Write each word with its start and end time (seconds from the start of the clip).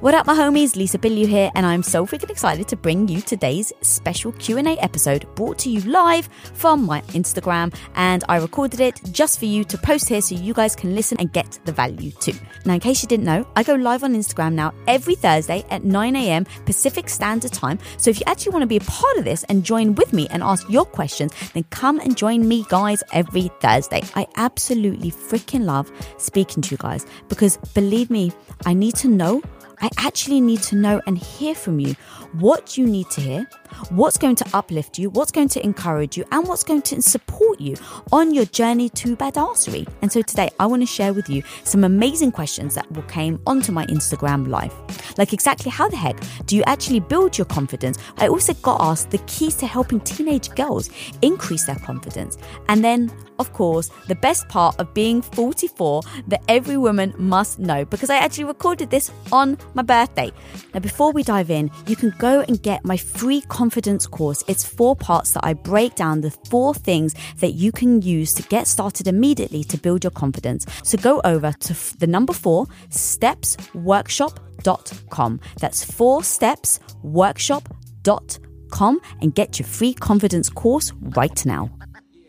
What 0.00 0.14
up, 0.14 0.26
my 0.26 0.34
homies? 0.34 0.76
Lisa 0.76 0.98
Bilyeu 0.98 1.26
here, 1.26 1.50
and 1.54 1.64
I'm 1.64 1.82
so 1.82 2.04
freaking 2.04 2.28
excited 2.28 2.68
to 2.68 2.76
bring 2.76 3.08
you 3.08 3.22
today's 3.22 3.72
special 3.80 4.32
Q&A 4.32 4.76
episode 4.78 5.26
brought 5.36 5.58
to 5.60 5.70
you 5.70 5.80
live 5.90 6.28
from 6.52 6.84
my 6.84 7.00
Instagram, 7.12 7.74
and 7.94 8.22
I 8.28 8.36
recorded 8.36 8.80
it 8.80 9.00
just 9.12 9.38
for 9.38 9.46
you 9.46 9.64
to 9.64 9.78
post 9.78 10.08
here 10.08 10.20
so 10.20 10.34
you 10.34 10.52
guys 10.52 10.76
can 10.76 10.94
listen 10.94 11.18
and 11.18 11.32
get 11.32 11.58
the 11.64 11.72
value 11.72 12.10
too. 12.10 12.34
Now, 12.66 12.74
in 12.74 12.80
case 12.80 13.02
you 13.02 13.08
didn't 13.08 13.24
know, 13.24 13.46
I 13.56 13.62
go 13.62 13.74
live 13.74 14.04
on 14.04 14.14
Instagram 14.14 14.52
now 14.52 14.74
every 14.86 15.14
Thursday 15.14 15.64
at 15.70 15.82
9 15.82 16.16
a.m. 16.16 16.44
Pacific 16.66 17.08
Standard 17.08 17.52
Time. 17.52 17.78
So 17.96 18.10
if 18.10 18.20
you 18.20 18.24
actually 18.26 18.52
want 18.52 18.64
to 18.64 18.66
be 18.66 18.76
a 18.76 18.80
part 18.80 19.16
of 19.16 19.24
this 19.24 19.44
and 19.44 19.64
join 19.64 19.94
with 19.94 20.12
me 20.12 20.26
and 20.30 20.42
ask 20.42 20.68
your 20.68 20.84
questions, 20.84 21.32
then 21.54 21.64
come 21.70 22.00
and 22.00 22.16
join 22.16 22.46
me, 22.46 22.66
guys, 22.68 23.02
every 23.12 23.50
Thursday. 23.60 24.02
I 24.14 24.26
absolutely 24.36 25.10
freaking 25.10 25.64
love 25.64 25.90
speaking 26.18 26.62
to 26.64 26.70
you 26.72 26.76
guys 26.76 27.06
because 27.28 27.56
believe 27.72 28.10
me, 28.10 28.32
I 28.66 28.74
need 28.74 28.96
to 28.96 29.08
know. 29.08 29.42
I 29.80 29.90
actually 29.98 30.40
need 30.40 30.62
to 30.64 30.76
know 30.76 31.00
and 31.06 31.18
hear 31.18 31.54
from 31.54 31.80
you 31.80 31.96
what 32.40 32.76
you 32.76 32.86
need 32.86 33.08
to 33.10 33.20
hear, 33.20 33.46
what's 33.90 34.18
going 34.18 34.36
to 34.36 34.46
uplift 34.54 34.98
you, 34.98 35.10
what's 35.10 35.30
going 35.30 35.48
to 35.48 35.64
encourage 35.64 36.16
you, 36.16 36.24
and 36.32 36.46
what's 36.46 36.64
going 36.64 36.82
to 36.82 37.00
support 37.00 37.60
you 37.60 37.76
on 38.12 38.34
your 38.34 38.44
journey 38.46 38.88
to 38.90 39.16
badassery. 39.16 39.88
And 40.02 40.10
so 40.10 40.22
today 40.22 40.50
I 40.60 40.66
want 40.66 40.82
to 40.82 40.86
share 40.86 41.12
with 41.12 41.28
you 41.28 41.42
some 41.64 41.84
amazing 41.84 42.32
questions 42.32 42.74
that 42.74 42.86
came 43.08 43.40
onto 43.46 43.72
my 43.72 43.86
Instagram 43.86 44.48
live. 44.48 44.74
Like 45.18 45.32
exactly 45.32 45.70
how 45.70 45.88
the 45.88 45.96
heck 45.96 46.20
do 46.46 46.56
you 46.56 46.62
actually 46.64 47.00
build 47.00 47.38
your 47.38 47.46
confidence? 47.46 47.98
I 48.18 48.28
also 48.28 48.54
got 48.54 48.80
asked 48.80 49.10
the 49.10 49.18
keys 49.26 49.54
to 49.56 49.66
helping 49.66 50.00
teenage 50.00 50.50
girls 50.50 50.90
increase 51.22 51.64
their 51.64 51.76
confidence. 51.76 52.36
And 52.68 52.84
then 52.84 53.12
of 53.38 53.52
course, 53.52 53.90
the 54.08 54.14
best 54.14 54.48
part 54.48 54.78
of 54.80 54.94
being 54.94 55.20
44 55.20 56.02
that 56.28 56.42
every 56.48 56.76
woman 56.76 57.14
must 57.18 57.58
know 57.58 57.84
because 57.84 58.08
I 58.08 58.16
actually 58.16 58.44
recorded 58.44 58.90
this 58.90 59.10
on 59.30 59.58
my 59.74 59.82
birthday. 59.82 60.32
Now, 60.72 60.80
before 60.80 61.12
we 61.12 61.22
dive 61.22 61.50
in, 61.50 61.70
you 61.86 61.96
can 61.96 62.14
go 62.18 62.25
and 62.26 62.62
get 62.62 62.84
my 62.84 62.96
free 62.96 63.40
confidence 63.42 64.06
course. 64.06 64.42
It's 64.48 64.64
four 64.64 64.96
parts 64.96 65.32
that 65.32 65.44
I 65.44 65.54
break 65.54 65.94
down 65.94 66.20
the 66.20 66.30
four 66.30 66.74
things 66.74 67.14
that 67.38 67.52
you 67.52 67.72
can 67.72 68.02
use 68.02 68.34
to 68.34 68.42
get 68.44 68.66
started 68.66 69.08
immediately 69.08 69.64
to 69.64 69.78
build 69.78 70.04
your 70.04 70.10
confidence. 70.10 70.66
So 70.82 70.98
go 70.98 71.20
over 71.24 71.52
to 71.52 71.98
the 71.98 72.06
number 72.06 72.32
four 72.32 72.66
steps 72.90 73.56
workshop.com. 73.74 75.40
That's 75.60 75.84
four 75.84 76.22
steps 76.24 76.80
workshop.com 77.02 79.00
and 79.20 79.34
get 79.34 79.58
your 79.58 79.66
free 79.66 79.94
confidence 79.94 80.48
course 80.50 80.92
right 81.00 81.46
now. 81.46 81.70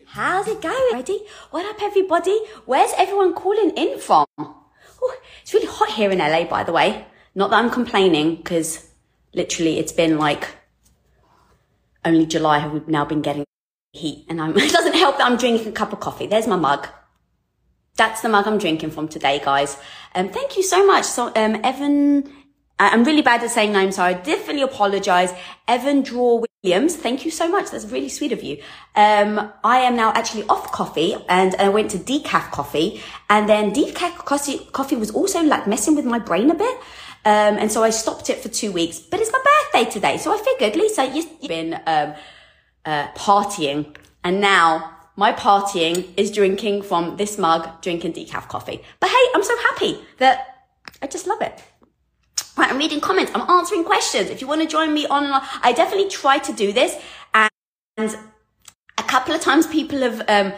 How's 0.06 0.48
it 0.48 0.60
going? 0.62 0.92
Ready? 0.92 1.20
What 1.50 1.66
up, 1.66 1.82
everybody? 1.82 2.38
Where's 2.66 2.92
everyone 2.96 3.34
calling 3.34 3.70
in 3.76 3.98
from? 3.98 4.26
Ooh, 4.40 5.12
it's 5.42 5.52
really 5.52 5.66
hot 5.66 5.90
here 5.90 6.10
in 6.10 6.18
LA, 6.18 6.44
by 6.44 6.64
the 6.64 6.72
way. 6.72 7.06
Not 7.34 7.50
that 7.50 7.62
I'm 7.62 7.70
complaining, 7.70 8.36
because 8.36 8.87
literally 9.38 9.78
it's 9.78 9.92
been 9.92 10.18
like 10.18 10.48
only 12.04 12.26
July 12.26 12.58
have 12.58 12.72
we 12.72 12.80
now 12.86 13.04
been 13.04 13.22
getting 13.22 13.44
heat, 13.92 14.26
and 14.28 14.40
I'm, 14.40 14.56
it 14.68 14.72
doesn't 14.72 14.94
help 14.94 15.18
that 15.18 15.26
I'm 15.26 15.36
drinking 15.36 15.68
a 15.68 15.72
cup 15.72 15.92
of 15.92 16.00
coffee. 16.00 16.26
There's 16.26 16.46
my 16.46 16.56
mug. 16.56 16.88
That's 17.96 18.20
the 18.20 18.28
mug 18.28 18.46
I'm 18.46 18.58
drinking 18.58 18.90
from 18.90 19.08
today, 19.08 19.40
guys. 19.44 19.76
Um, 20.14 20.28
thank 20.28 20.56
you 20.56 20.62
so 20.62 20.86
much. 20.86 21.04
So, 21.04 21.32
um, 21.34 21.60
Evan, 21.64 22.30
I'm 22.78 23.02
really 23.02 23.22
bad 23.22 23.42
at 23.42 23.50
saying 23.50 23.72
names, 23.72 23.96
so 23.96 24.04
I 24.04 24.12
definitely 24.12 24.62
apologize. 24.62 25.32
Evan 25.66 26.02
Draw 26.02 26.44
Williams, 26.62 26.94
thank 26.94 27.24
you 27.24 27.30
so 27.32 27.48
much. 27.48 27.70
That's 27.70 27.86
really 27.86 28.08
sweet 28.08 28.30
of 28.30 28.42
you. 28.42 28.58
Um, 28.94 29.52
I 29.64 29.78
am 29.78 29.96
now 29.96 30.12
actually 30.14 30.44
off 30.44 30.70
coffee 30.70 31.16
and 31.28 31.56
I 31.56 31.70
went 31.70 31.90
to 31.90 31.98
decaf 31.98 32.52
coffee 32.52 33.02
and 33.28 33.48
then 33.48 33.72
decaf 33.72 34.18
coffee, 34.18 34.58
coffee 34.72 34.96
was 34.96 35.10
also 35.10 35.42
like 35.42 35.66
messing 35.66 35.96
with 35.96 36.04
my 36.04 36.20
brain 36.20 36.50
a 36.50 36.54
bit. 36.54 36.78
Um, 37.28 37.58
and 37.58 37.70
so 37.70 37.84
I 37.84 37.90
stopped 37.90 38.30
it 38.30 38.38
for 38.38 38.48
two 38.48 38.72
weeks, 38.72 38.98
but 38.98 39.20
it's 39.20 39.30
my 39.30 39.42
birthday 39.50 39.90
today. 39.90 40.16
So 40.16 40.32
I 40.32 40.38
figured, 40.38 40.76
Lisa, 40.76 41.04
you've 41.14 41.42
been, 41.46 41.74
um, 41.86 42.14
uh, 42.86 43.08
partying 43.08 43.94
and 44.24 44.40
now 44.40 44.96
my 45.14 45.34
partying 45.34 46.08
is 46.16 46.30
drinking 46.30 46.80
from 46.80 47.18
this 47.18 47.36
mug, 47.36 47.82
drinking 47.82 48.14
decaf 48.14 48.48
coffee. 48.48 48.80
But 48.98 49.10
hey, 49.10 49.24
I'm 49.34 49.44
so 49.44 49.54
happy 49.68 49.98
that 50.16 50.36
I 51.02 51.06
just 51.06 51.26
love 51.26 51.42
it. 51.42 51.62
Right, 52.56 52.70
I'm 52.70 52.78
reading 52.78 53.00
comments. 53.00 53.30
I'm 53.34 53.48
answering 53.50 53.84
questions. 53.84 54.30
If 54.30 54.40
you 54.40 54.46
want 54.46 54.62
to 54.62 54.66
join 54.66 54.94
me 54.94 55.06
on, 55.06 55.24
I 55.62 55.74
definitely 55.74 56.08
try 56.08 56.38
to 56.38 56.52
do 56.54 56.72
this. 56.72 56.96
And 57.34 58.16
a 58.96 59.02
couple 59.02 59.34
of 59.34 59.42
times 59.42 59.66
people 59.66 59.98
have, 60.00 60.22
um, 60.28 60.54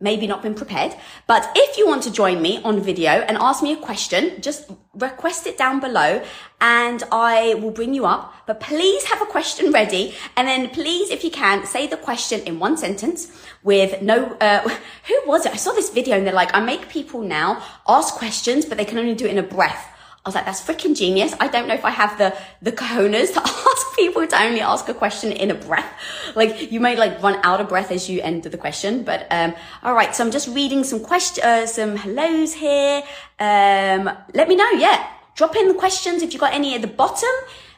maybe 0.00 0.26
not 0.26 0.42
been 0.42 0.54
prepared. 0.54 0.94
But 1.26 1.50
if 1.54 1.76
you 1.76 1.86
want 1.86 2.02
to 2.04 2.12
join 2.12 2.40
me 2.40 2.60
on 2.64 2.80
video 2.80 3.10
and 3.10 3.36
ask 3.38 3.62
me 3.62 3.72
a 3.72 3.76
question, 3.76 4.40
just 4.40 4.70
request 4.94 5.46
it 5.46 5.56
down 5.56 5.78
below 5.80 6.22
and 6.60 7.02
I 7.12 7.54
will 7.54 7.70
bring 7.70 7.94
you 7.94 8.06
up. 8.06 8.34
But 8.46 8.60
please 8.60 9.04
have 9.04 9.22
a 9.22 9.26
question 9.26 9.72
ready. 9.72 10.14
And 10.36 10.48
then 10.48 10.70
please, 10.70 11.10
if 11.10 11.22
you 11.22 11.30
can, 11.30 11.66
say 11.66 11.86
the 11.86 11.96
question 11.96 12.40
in 12.40 12.58
one 12.58 12.76
sentence 12.76 13.30
with 13.62 14.02
no, 14.02 14.36
uh, 14.40 14.68
who 15.08 15.22
was 15.26 15.46
it? 15.46 15.52
I 15.52 15.56
saw 15.56 15.72
this 15.72 15.90
video 15.90 16.16
and 16.16 16.26
they're 16.26 16.34
like, 16.34 16.54
I 16.54 16.60
make 16.60 16.88
people 16.88 17.22
now 17.22 17.62
ask 17.86 18.14
questions, 18.14 18.64
but 18.64 18.78
they 18.78 18.84
can 18.84 18.98
only 18.98 19.14
do 19.14 19.26
it 19.26 19.30
in 19.30 19.38
a 19.38 19.42
breath. 19.42 19.86
I 20.24 20.28
was 20.28 20.34
like, 20.34 20.44
that's 20.44 20.60
freaking 20.60 20.94
genius. 20.94 21.34
I 21.40 21.48
don't 21.48 21.66
know 21.66 21.74
if 21.74 21.84
I 21.84 21.90
have 21.90 22.18
the, 22.18 22.36
the 22.60 22.72
cojones 22.72 23.32
to 23.32 23.40
ask 23.44 23.79
people 24.02 24.26
to 24.26 24.36
only 24.42 24.60
ask 24.60 24.88
a 24.88 24.94
question 24.94 25.32
in 25.32 25.50
a 25.50 25.54
breath. 25.54 25.90
Like 26.34 26.72
you 26.72 26.80
may 26.80 26.96
like 26.96 27.22
run 27.22 27.36
out 27.42 27.60
of 27.60 27.68
breath 27.68 27.90
as 27.90 28.08
you 28.10 28.20
end 28.22 28.42
the 28.42 28.60
question, 28.66 29.04
but, 29.04 29.26
um, 29.30 29.54
all 29.82 29.94
right. 29.94 30.14
So 30.14 30.24
I'm 30.24 30.30
just 30.30 30.48
reading 30.48 30.82
some 30.84 31.00
questions, 31.00 31.44
uh, 31.44 31.66
some 31.66 31.96
hellos 31.96 32.52
here. 32.54 33.02
Um, 33.38 34.02
let 34.38 34.48
me 34.48 34.56
know. 34.56 34.70
Yeah. 34.86 34.98
Drop 35.36 35.54
in 35.56 35.68
the 35.68 35.78
questions 35.84 36.22
if 36.22 36.32
you've 36.32 36.40
got 36.40 36.54
any 36.54 36.74
at 36.74 36.82
the 36.82 36.94
bottom. 37.02 37.34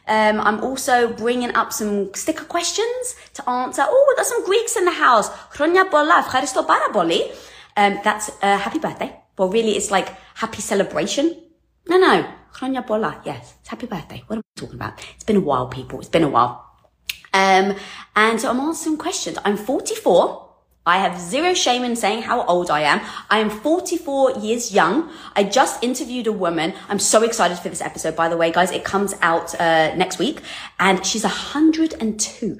Um, 0.07 0.41
I'm 0.47 0.59
also 0.67 1.13
bringing 1.13 1.55
up 1.55 1.71
some 1.71 2.13
sticker 2.13 2.45
questions 2.45 3.15
to 3.35 3.49
answer. 3.49 3.83
Oh, 3.85 4.05
we've 4.07 4.17
got 4.17 4.25
some 4.25 4.43
Greeks 4.45 4.75
in 4.75 4.85
the 4.85 4.91
house. 4.91 5.29
Um, 7.75 7.99
that's, 8.03 8.29
uh, 8.41 8.57
happy 8.57 8.79
birthday. 8.79 9.09
Well, 9.37 9.49
really, 9.49 9.73
it's 9.77 9.91
like 9.91 10.09
happy 10.35 10.61
celebration 10.61 11.43
no, 11.87 11.97
no. 11.97 12.33
Chronia 12.53 12.85
Polla. 12.85 13.21
Yes. 13.25 13.55
It's 13.59 13.69
happy 13.69 13.87
birthday. 13.87 14.23
What 14.27 14.37
am 14.37 14.43
I 14.55 14.59
talking 14.59 14.75
about? 14.75 14.93
It's 15.15 15.23
been 15.23 15.37
a 15.37 15.41
while, 15.41 15.67
people. 15.67 15.99
It's 15.99 16.09
been 16.09 16.23
a 16.23 16.29
while. 16.29 16.69
Um, 17.33 17.75
and 18.15 18.39
so 18.39 18.49
I'm 18.49 18.59
answering 18.59 18.97
questions. 18.97 19.37
I'm 19.43 19.57
44. 19.57 20.41
I 20.85 20.97
have 20.97 21.19
zero 21.19 21.53
shame 21.53 21.83
in 21.83 21.95
saying 21.95 22.23
how 22.23 22.45
old 22.45 22.69
I 22.69 22.81
am. 22.81 22.99
I 23.29 23.39
am 23.39 23.49
44 23.49 24.33
years 24.33 24.73
young. 24.73 25.09
I 25.35 25.45
just 25.45 25.81
interviewed 25.83 26.27
a 26.27 26.33
woman. 26.33 26.73
I'm 26.89 26.99
so 26.99 27.23
excited 27.23 27.57
for 27.57 27.69
this 27.69 27.81
episode, 27.81 28.15
by 28.15 28.27
the 28.27 28.35
way, 28.35 28.51
guys. 28.51 28.69
It 28.69 28.83
comes 28.83 29.15
out, 29.21 29.55
uh, 29.59 29.95
next 29.95 30.19
week 30.19 30.41
and 30.79 31.05
she's 31.05 31.23
102. 31.23 32.59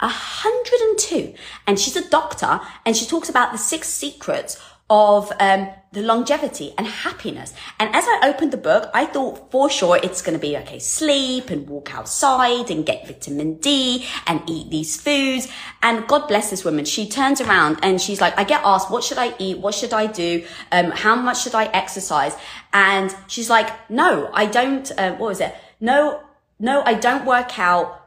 102. 0.00 1.34
And 1.66 1.78
she's 1.78 1.96
a 1.96 2.08
doctor 2.08 2.60
and 2.86 2.96
she 2.96 3.04
talks 3.04 3.28
about 3.28 3.52
the 3.52 3.58
six 3.58 3.88
secrets 3.88 4.60
of 4.88 5.30
um, 5.38 5.68
the 5.92 6.02
longevity 6.02 6.72
and 6.78 6.86
happiness. 6.86 7.52
And 7.80 7.94
as 7.94 8.04
I 8.06 8.28
opened 8.28 8.52
the 8.52 8.56
book, 8.56 8.90
I 8.94 9.06
thought 9.06 9.50
for 9.50 9.68
sure 9.68 9.96
it's 9.96 10.22
going 10.22 10.38
to 10.38 10.40
be 10.40 10.56
okay, 10.58 10.78
sleep 10.78 11.50
and 11.50 11.68
walk 11.68 11.92
outside 11.92 12.70
and 12.70 12.86
get 12.86 13.08
vitamin 13.08 13.54
D 13.54 14.06
and 14.28 14.40
eat 14.48 14.70
these 14.70 15.00
foods. 15.00 15.48
And 15.82 16.06
God 16.06 16.28
bless 16.28 16.50
this 16.50 16.64
woman. 16.64 16.84
She 16.84 17.08
turns 17.08 17.40
around 17.40 17.80
and 17.82 18.00
she's 18.00 18.20
like, 18.20 18.38
I 18.38 18.44
get 18.44 18.62
asked, 18.64 18.88
what 18.88 19.02
should 19.02 19.18
I 19.18 19.34
eat? 19.40 19.58
What 19.58 19.74
should 19.74 19.92
I 19.92 20.06
do? 20.06 20.44
Um, 20.70 20.92
how 20.92 21.16
much 21.16 21.42
should 21.42 21.56
I 21.56 21.64
exercise? 21.64 22.36
And 22.72 23.14
she's 23.26 23.50
like, 23.50 23.90
no, 23.90 24.30
I 24.32 24.46
don't, 24.46 24.88
uh, 24.96 25.16
what 25.16 25.28
was 25.28 25.40
it? 25.40 25.56
No, 25.80 26.22
no, 26.60 26.82
I 26.84 26.94
don't 26.94 27.24
work 27.24 27.58
out 27.58 27.99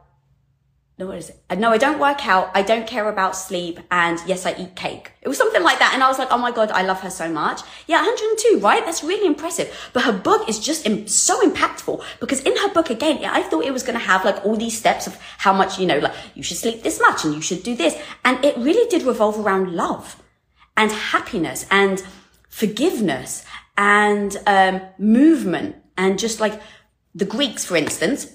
no, 1.03 1.09
what 1.09 1.17
is 1.17 1.29
it? 1.29 1.43
Uh, 1.49 1.55
no, 1.55 1.71
I 1.71 1.77
don't 1.77 1.99
work 1.99 2.25
out. 2.25 2.49
I 2.53 2.61
don't 2.61 2.87
care 2.87 3.09
about 3.09 3.35
sleep. 3.35 3.79
And 3.91 4.19
yes, 4.25 4.45
I 4.45 4.55
eat 4.57 4.75
cake. 4.75 5.11
It 5.21 5.27
was 5.27 5.37
something 5.37 5.61
like 5.61 5.79
that. 5.79 5.91
And 5.93 6.01
I 6.01 6.07
was 6.07 6.17
like, 6.17 6.29
oh 6.31 6.37
my 6.37 6.51
God, 6.51 6.71
I 6.71 6.83
love 6.83 7.01
her 7.01 7.09
so 7.09 7.29
much. 7.29 7.61
Yeah, 7.87 7.97
102, 7.97 8.59
right? 8.59 8.85
That's 8.85 9.03
really 9.03 9.27
impressive. 9.27 9.89
But 9.91 10.03
her 10.03 10.13
book 10.13 10.47
is 10.47 10.59
just 10.59 10.85
so 11.09 11.41
impactful 11.41 12.01
because 12.19 12.39
in 12.41 12.55
her 12.55 12.69
book, 12.73 12.89
again, 12.89 13.23
I 13.25 13.43
thought 13.43 13.65
it 13.65 13.73
was 13.73 13.83
going 13.83 13.99
to 13.99 14.05
have 14.05 14.23
like 14.23 14.45
all 14.45 14.55
these 14.55 14.77
steps 14.77 15.05
of 15.05 15.17
how 15.37 15.51
much, 15.51 15.77
you 15.77 15.85
know, 15.85 15.99
like 15.99 16.13
you 16.35 16.43
should 16.43 16.57
sleep 16.57 16.83
this 16.83 16.99
much 17.01 17.25
and 17.25 17.33
you 17.33 17.41
should 17.41 17.63
do 17.63 17.75
this. 17.75 17.95
And 18.23 18.43
it 18.45 18.55
really 18.57 18.89
did 18.89 19.03
revolve 19.03 19.37
around 19.37 19.73
love 19.73 20.21
and 20.77 20.91
happiness 20.91 21.65
and 21.69 22.01
forgiveness 22.49 23.45
and 23.77 24.37
um, 24.47 24.81
movement 24.97 25.75
and 25.97 26.17
just 26.17 26.39
like 26.39 26.61
the 27.13 27.25
Greeks, 27.25 27.65
for 27.65 27.75
instance, 27.75 28.31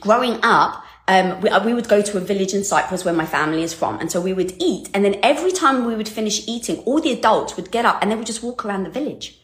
growing 0.00 0.38
up, 0.42 0.84
um, 1.08 1.40
we, 1.40 1.48
uh, 1.48 1.64
we, 1.64 1.72
would 1.72 1.88
go 1.88 2.02
to 2.02 2.18
a 2.18 2.20
village 2.20 2.52
in 2.52 2.62
Cyprus 2.62 3.04
where 3.04 3.14
my 3.14 3.24
family 3.24 3.62
is 3.62 3.72
from. 3.72 3.98
And 3.98 4.12
so 4.12 4.20
we 4.20 4.34
would 4.34 4.54
eat. 4.60 4.90
And 4.92 5.04
then 5.04 5.18
every 5.22 5.50
time 5.50 5.86
we 5.86 5.96
would 5.96 6.08
finish 6.08 6.46
eating, 6.46 6.78
all 6.80 7.00
the 7.00 7.12
adults 7.12 7.56
would 7.56 7.70
get 7.70 7.86
up 7.86 7.98
and 8.02 8.12
they 8.12 8.16
would 8.16 8.26
just 8.26 8.42
walk 8.42 8.64
around 8.64 8.84
the 8.84 8.90
village. 8.90 9.40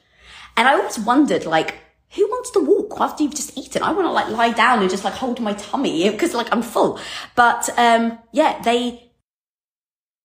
And 0.58 0.68
I 0.68 0.74
always 0.74 0.98
wondered, 0.98 1.46
like, 1.46 1.74
who 2.10 2.26
wants 2.26 2.50
to 2.50 2.60
walk 2.60 3.00
after 3.00 3.22
you've 3.22 3.34
just 3.34 3.56
eaten? 3.56 3.82
I 3.82 3.92
want 3.92 4.06
to 4.06 4.12
like 4.12 4.28
lie 4.28 4.52
down 4.52 4.82
and 4.82 4.90
just 4.90 5.04
like 5.04 5.14
hold 5.14 5.40
my 5.40 5.54
tummy 5.54 6.08
because 6.10 6.34
like 6.34 6.52
I'm 6.52 6.62
full. 6.62 7.00
But, 7.34 7.70
um, 7.78 8.18
yeah, 8.30 8.60
they 8.62 9.10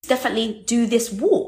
definitely 0.08 0.64
do 0.68 0.86
this 0.88 1.12
walk. 1.12 1.39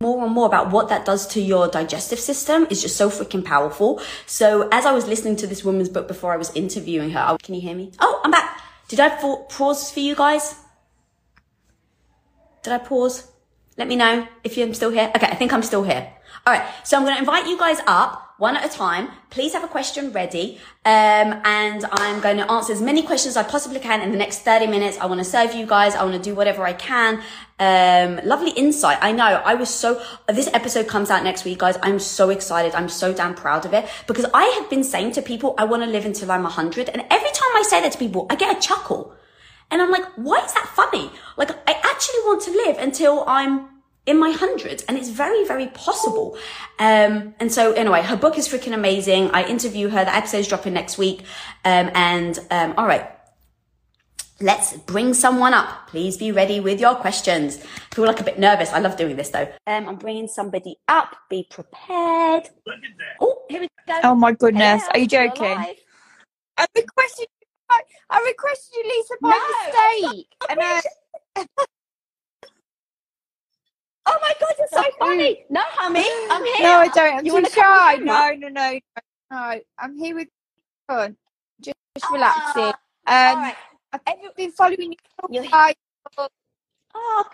More 0.00 0.24
and 0.24 0.32
more 0.32 0.46
about 0.46 0.70
what 0.70 0.88
that 0.90 1.04
does 1.04 1.26
to 1.26 1.40
your 1.40 1.66
digestive 1.66 2.20
system 2.20 2.68
is 2.70 2.80
just 2.80 2.96
so 2.96 3.10
freaking 3.10 3.44
powerful. 3.44 4.00
So 4.26 4.68
as 4.70 4.86
I 4.86 4.92
was 4.92 5.08
listening 5.08 5.34
to 5.38 5.46
this 5.48 5.64
woman's 5.64 5.88
book 5.88 6.06
before 6.06 6.32
I 6.32 6.36
was 6.36 6.54
interviewing 6.54 7.10
her, 7.10 7.26
oh, 7.28 7.36
can 7.42 7.56
you 7.56 7.60
hear 7.60 7.74
me? 7.74 7.90
Oh, 7.98 8.20
I'm 8.22 8.30
back. 8.30 8.60
Did 8.86 9.00
I 9.00 9.08
pause 9.08 9.90
for 9.90 9.98
you 9.98 10.14
guys? 10.14 10.54
Did 12.62 12.74
I 12.74 12.78
pause? 12.78 13.26
Let 13.76 13.88
me 13.88 13.96
know 13.96 14.28
if 14.44 14.56
you're 14.56 14.72
still 14.72 14.90
here. 14.90 15.10
Okay, 15.16 15.26
I 15.26 15.34
think 15.34 15.52
I'm 15.52 15.64
still 15.64 15.82
here. 15.82 16.12
All 16.46 16.54
right, 16.54 16.64
so 16.84 16.96
I'm 16.96 17.02
going 17.02 17.16
to 17.16 17.18
invite 17.18 17.48
you 17.48 17.58
guys 17.58 17.80
up 17.88 18.27
one 18.38 18.56
at 18.56 18.64
a 18.64 18.68
time. 18.68 19.08
Please 19.30 19.52
have 19.52 19.64
a 19.64 19.68
question 19.68 20.12
ready. 20.12 20.58
Um, 20.84 21.40
and 21.44 21.84
I'm 21.92 22.20
going 22.20 22.38
to 22.38 22.50
answer 22.50 22.72
as 22.72 22.80
many 22.80 23.02
questions 23.02 23.36
as 23.36 23.44
I 23.44 23.48
possibly 23.48 23.80
can 23.80 24.00
in 24.00 24.12
the 24.12 24.16
next 24.16 24.38
30 24.40 24.68
minutes. 24.68 24.96
I 24.98 25.06
want 25.06 25.18
to 25.18 25.24
serve 25.24 25.54
you 25.54 25.66
guys. 25.66 25.94
I 25.94 26.04
want 26.04 26.16
to 26.16 26.22
do 26.22 26.34
whatever 26.34 26.64
I 26.64 26.72
can. 26.72 27.20
Um, 27.58 28.24
lovely 28.24 28.52
insight. 28.52 28.98
I 29.02 29.10
know 29.10 29.24
I 29.24 29.54
was 29.54 29.68
so, 29.68 30.00
this 30.28 30.48
episode 30.54 30.86
comes 30.86 31.10
out 31.10 31.24
next 31.24 31.44
week, 31.44 31.58
guys. 31.58 31.76
I'm 31.82 31.98
so 31.98 32.30
excited. 32.30 32.74
I'm 32.74 32.88
so 32.88 33.12
damn 33.12 33.34
proud 33.34 33.66
of 33.66 33.74
it 33.74 33.86
because 34.06 34.26
I 34.32 34.44
have 34.60 34.70
been 34.70 34.84
saying 34.84 35.12
to 35.12 35.22
people, 35.22 35.54
I 35.58 35.64
want 35.64 35.82
to 35.82 35.88
live 35.88 36.06
until 36.06 36.30
I'm 36.30 36.44
100. 36.44 36.88
And 36.88 37.04
every 37.10 37.30
time 37.30 37.50
I 37.56 37.64
say 37.66 37.82
that 37.82 37.92
to 37.92 37.98
people, 37.98 38.28
I 38.30 38.36
get 38.36 38.56
a 38.56 38.60
chuckle. 38.60 39.14
And 39.70 39.82
I'm 39.82 39.90
like, 39.90 40.04
why 40.16 40.38
is 40.44 40.54
that 40.54 40.68
funny? 40.68 41.10
Like, 41.36 41.50
I 41.68 41.72
actually 41.72 42.20
want 42.24 42.42
to 42.42 42.50
live 42.52 42.78
until 42.78 43.24
I'm 43.26 43.77
in 44.08 44.18
my 44.18 44.30
hundreds 44.30 44.82
and 44.84 44.96
it's 44.96 45.10
very 45.10 45.44
very 45.44 45.68
possible. 45.68 46.36
Um, 46.78 47.34
and 47.40 47.52
so 47.52 47.72
anyway 47.72 48.02
her 48.02 48.16
book 48.16 48.38
is 48.38 48.48
freaking 48.48 48.72
amazing. 48.72 49.30
I 49.30 49.44
interview 49.44 49.88
her. 49.88 50.04
The 50.04 50.14
episode 50.14 50.38
is 50.38 50.48
dropping 50.48 50.72
next 50.72 50.96
week. 50.98 51.20
Um, 51.64 51.90
and 51.94 52.38
um, 52.50 52.74
all 52.76 52.86
right. 52.86 53.06
Let's 54.40 54.76
bring 54.76 55.14
someone 55.14 55.52
up. 55.52 55.88
Please 55.88 56.16
be 56.16 56.30
ready 56.30 56.60
with 56.60 56.80
your 56.80 56.94
questions. 56.94 57.58
I 57.90 57.94
feel 57.94 58.04
like 58.04 58.20
a 58.20 58.24
bit 58.24 58.38
nervous. 58.38 58.72
I 58.72 58.78
love 58.78 58.96
doing 58.96 59.16
this 59.16 59.30
though. 59.30 59.48
Um, 59.66 59.88
i'm 59.88 59.96
bringing 59.96 60.28
somebody 60.28 60.76
up. 60.86 61.16
Be 61.28 61.46
prepared. 61.50 62.48
Oh 63.20 63.42
here 63.48 63.60
we 63.60 63.68
go. 63.86 64.00
Oh 64.04 64.14
my 64.14 64.32
goodness. 64.32 64.82
Hello, 64.82 64.92
are 64.94 64.98
you 65.00 65.06
joking? 65.08 65.58
i 66.60 66.66
requested 66.74 67.26
i 68.10 68.24
requested 68.26 68.74
you 68.74 68.84
lisa 68.84 69.14
by 69.20 69.28
no. 69.30 70.00
mistake. 70.00 70.34
And 70.48 70.58
I 70.62 71.46
Oh 74.10 74.18
my 74.22 74.32
god, 74.40 74.54
you're 74.58 74.68
so 74.72 74.82
funny. 74.98 75.44
No, 75.50 75.60
honey, 75.64 76.06
I'm 76.30 76.44
here. 76.44 76.62
No, 76.62 76.78
I 76.78 76.88
don't. 76.88 77.18
I'm 77.18 77.26
you 77.26 77.40
too 77.44 77.50
shy. 77.50 77.96
No, 77.96 78.30
no, 78.36 78.48
no, 78.48 78.78
no. 79.30 79.60
I'm 79.78 79.96
here 79.98 80.14
with 80.14 80.28
fun. 80.86 81.16
Just, 81.60 81.76
just 81.94 82.06
uh, 82.10 82.14
relaxing. 82.14 82.62
Um, 82.64 82.74
right. 83.06 83.54
I've 83.92 84.36
been 84.36 84.52
following 84.52 84.94
you. 85.30 85.48
Oh, 86.94 87.24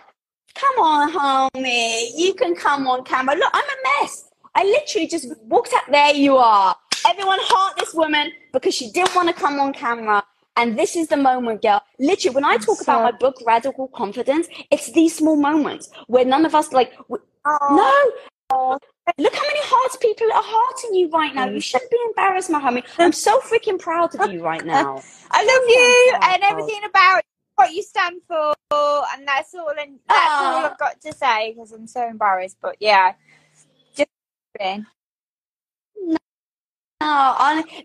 come 0.54 0.78
on, 0.80 1.12
homie. 1.12 2.10
You 2.16 2.34
can 2.34 2.56
come 2.56 2.88
on 2.88 3.04
camera. 3.04 3.36
Look, 3.36 3.50
I'm 3.52 3.64
a 3.64 4.02
mess. 4.02 4.28
I 4.56 4.64
literally 4.64 5.06
just 5.06 5.28
walked 5.42 5.72
up. 5.74 5.84
There 5.90 6.14
you 6.14 6.36
are. 6.36 6.74
Everyone 7.06 7.38
heart 7.42 7.76
this 7.78 7.94
woman 7.94 8.32
because 8.52 8.74
she 8.74 8.90
didn't 8.90 9.14
want 9.14 9.28
to 9.28 9.34
come 9.34 9.60
on 9.60 9.72
camera. 9.72 10.24
And 10.56 10.78
this 10.78 10.94
is 10.94 11.08
the 11.08 11.16
moment, 11.16 11.62
girl. 11.62 11.82
Literally, 11.98 12.34
when 12.34 12.44
I 12.44 12.56
talk 12.56 12.78
so... 12.78 12.82
about 12.84 13.02
my 13.02 13.18
book, 13.18 13.36
Radical 13.46 13.88
Confidence, 13.88 14.46
it's 14.70 14.92
these 14.92 15.16
small 15.16 15.36
moments 15.36 15.90
where 16.06 16.24
none 16.24 16.46
of 16.46 16.54
us 16.54 16.72
like, 16.72 16.92
we, 17.08 17.18
oh. 17.44 18.12
no. 18.50 18.78
Look 19.18 19.34
how 19.34 19.42
many 19.42 19.60
hearts 19.62 19.96
people 19.96 20.26
are 20.32 20.42
hearting 20.44 20.94
you 20.94 21.10
right 21.10 21.34
now. 21.34 21.46
You 21.46 21.58
mm. 21.58 21.62
shouldn't 21.62 21.90
be 21.90 21.98
embarrassed, 22.06 22.50
my 22.50 22.60
homie. 22.60 22.84
I'm 22.98 23.12
so 23.12 23.40
freaking 23.40 23.78
proud 23.78 24.14
of 24.14 24.32
you 24.32 24.42
right 24.42 24.64
now. 24.64 25.02
I 25.30 25.44
love 25.44 25.62
you 25.68 26.18
and 26.22 26.42
everything 26.42 26.84
about 26.84 27.22
what 27.56 27.72
you 27.72 27.82
stand 27.82 28.20
for, 28.28 28.54
and 29.14 29.26
that's 29.26 29.54
all. 29.54 29.70
And 29.70 29.98
that's 30.08 30.28
all 30.28 30.54
ah. 30.54 30.70
I've 30.70 30.78
got 30.78 31.00
to 31.00 31.12
say 31.12 31.52
because 31.52 31.72
I'm 31.72 31.86
so 31.86 32.06
embarrassed. 32.06 32.58
But 32.62 32.76
yeah, 32.80 33.14
just 33.96 34.08
been. 34.58 34.86
No, 36.06 36.16
I, 37.00 37.84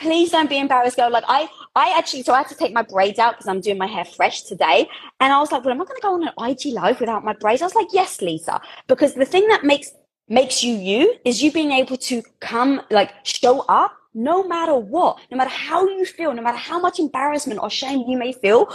please 0.00 0.30
don't 0.30 0.48
be 0.48 0.58
embarrassed, 0.58 0.96
girl. 0.96 1.10
Like 1.10 1.24
I, 1.28 1.48
I 1.76 1.94
actually, 1.96 2.22
so 2.22 2.32
I 2.32 2.38
had 2.38 2.48
to 2.48 2.56
take 2.56 2.72
my 2.72 2.82
braids 2.82 3.18
out 3.18 3.34
because 3.34 3.46
I'm 3.46 3.60
doing 3.60 3.78
my 3.78 3.86
hair 3.86 4.04
fresh 4.04 4.42
today. 4.42 4.88
And 5.20 5.32
I 5.32 5.38
was 5.38 5.52
like, 5.52 5.64
well, 5.64 5.74
am 5.74 5.80
I 5.80 5.84
going 5.84 5.96
to 5.96 6.02
go 6.02 6.14
on 6.14 6.26
an 6.26 6.50
IG 6.50 6.72
live 6.72 6.98
without 7.00 7.24
my 7.24 7.34
braids? 7.34 7.62
I 7.62 7.66
was 7.66 7.74
like, 7.74 7.88
yes, 7.92 8.20
Lisa, 8.20 8.60
because 8.88 9.14
the 9.14 9.24
thing 9.24 9.46
that 9.48 9.64
makes, 9.64 9.92
makes 10.28 10.64
you 10.64 10.74
you 10.74 11.14
is 11.24 11.42
you 11.42 11.52
being 11.52 11.72
able 11.72 11.96
to 11.98 12.22
come, 12.40 12.82
like 12.90 13.12
show 13.24 13.60
up 13.68 13.96
no 14.12 14.42
matter 14.42 14.74
what, 14.74 15.18
no 15.30 15.36
matter 15.36 15.50
how 15.50 15.86
you 15.86 16.04
feel, 16.04 16.32
no 16.34 16.42
matter 16.42 16.58
how 16.58 16.80
much 16.80 16.98
embarrassment 16.98 17.60
or 17.60 17.70
shame 17.70 18.04
you 18.08 18.18
may 18.18 18.32
feel 18.32 18.68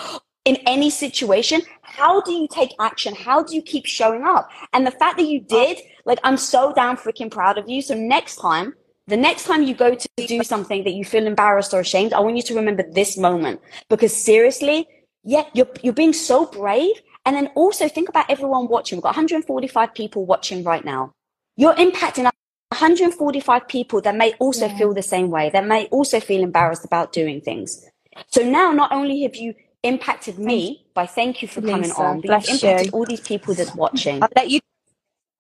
in 0.46 0.56
any 0.68 0.90
situation, 0.90 1.62
how 1.82 2.22
do 2.22 2.32
you 2.32 2.48
take 2.50 2.72
action? 2.80 3.16
How 3.16 3.44
do 3.44 3.56
you 3.56 3.62
keep 3.62 3.86
showing 3.86 4.24
up? 4.24 4.50
And 4.74 4.86
the 4.86 4.92
fact 4.92 5.18
that 5.18 5.26
you 5.26 5.42
did, 5.42 5.80
like, 6.06 6.20
I'm 6.24 6.38
so 6.38 6.72
damn 6.74 6.98
freaking 6.98 7.32
proud 7.32 7.58
of 7.58 7.68
you. 7.68 7.82
So 7.82 7.96
next 7.96 8.38
time, 8.38 8.76
the 9.08 9.18
next 9.18 9.46
time 9.46 9.64
you 9.64 9.76
go 9.76 9.94
to 9.94 10.10
do 10.26 10.44
something 10.44 10.84
that 10.84 10.94
you 10.94 11.06
feel 11.06 11.28
embarrassed 11.28 11.74
or 11.74 11.80
ashamed, 11.80 12.14
I 12.14 12.20
want 12.20 12.38
you 12.38 12.44
to 12.44 12.56
remember 12.56 12.84
this 12.84 13.18
moment 13.18 13.62
because 13.90 14.16
seriously, 14.16 14.88
yeah, 15.24 15.46
you're, 15.54 15.70
you're 15.84 15.94
being 15.94 16.14
so 16.14 16.46
brave. 16.46 16.96
And 17.28 17.36
then 17.36 17.48
also 17.56 17.88
think 17.88 18.08
about 18.08 18.30
everyone 18.30 18.68
watching. 18.68 18.98
We've 18.98 19.04
got 19.04 19.16
145 19.16 19.96
people 19.96 20.26
watching 20.26 20.64
right 20.64 20.86
now. 20.86 21.12
You're 21.58 21.74
impacting 21.74 22.30
145 22.70 23.68
people 23.68 24.02
that 24.02 24.16
may 24.16 24.34
also 24.34 24.68
yeah. 24.68 24.78
feel 24.78 24.94
the 24.94 25.02
same 25.02 25.30
way, 25.30 25.50
that 25.50 25.66
may 25.66 25.86
also 25.88 26.20
feel 26.20 26.44
embarrassed 26.44 26.86
about 26.86 27.14
doing 27.14 27.42
things. 27.42 27.90
So 28.28 28.44
now 28.44 28.72
not 28.72 28.92
only 28.92 29.24
have 29.24 29.36
you 29.36 29.56
impacted 29.84 30.38
me 30.38 30.86
by 30.94 31.06
thank 31.06 31.42
you 31.42 31.48
for 31.48 31.62
Lisa, 31.62 31.74
coming 31.74 31.92
on, 31.92 32.22
but 32.22 32.48
you've 32.48 32.64
impacted 32.64 32.88
you. 32.88 32.92
all 32.92 33.06
these 33.06 33.22
people 33.22 33.54
that's 33.54 33.74
watching. 33.76 34.22
I'll 34.22 34.30
let 34.36 34.50
you 34.50 34.60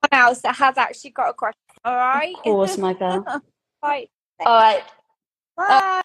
someone 0.03 0.27
else 0.27 0.41
that 0.41 0.55
has 0.55 0.77
actually 0.77 1.11
got 1.11 1.29
a 1.29 1.33
question. 1.33 1.59
All 1.83 1.95
right. 1.95 2.35
Of 2.35 2.43
course, 2.43 2.77
my 2.77 2.93
girl. 2.93 3.43
Bye. 3.81 4.07
All 4.39 4.55
right. 4.55 4.83
Bye. 5.57 6.01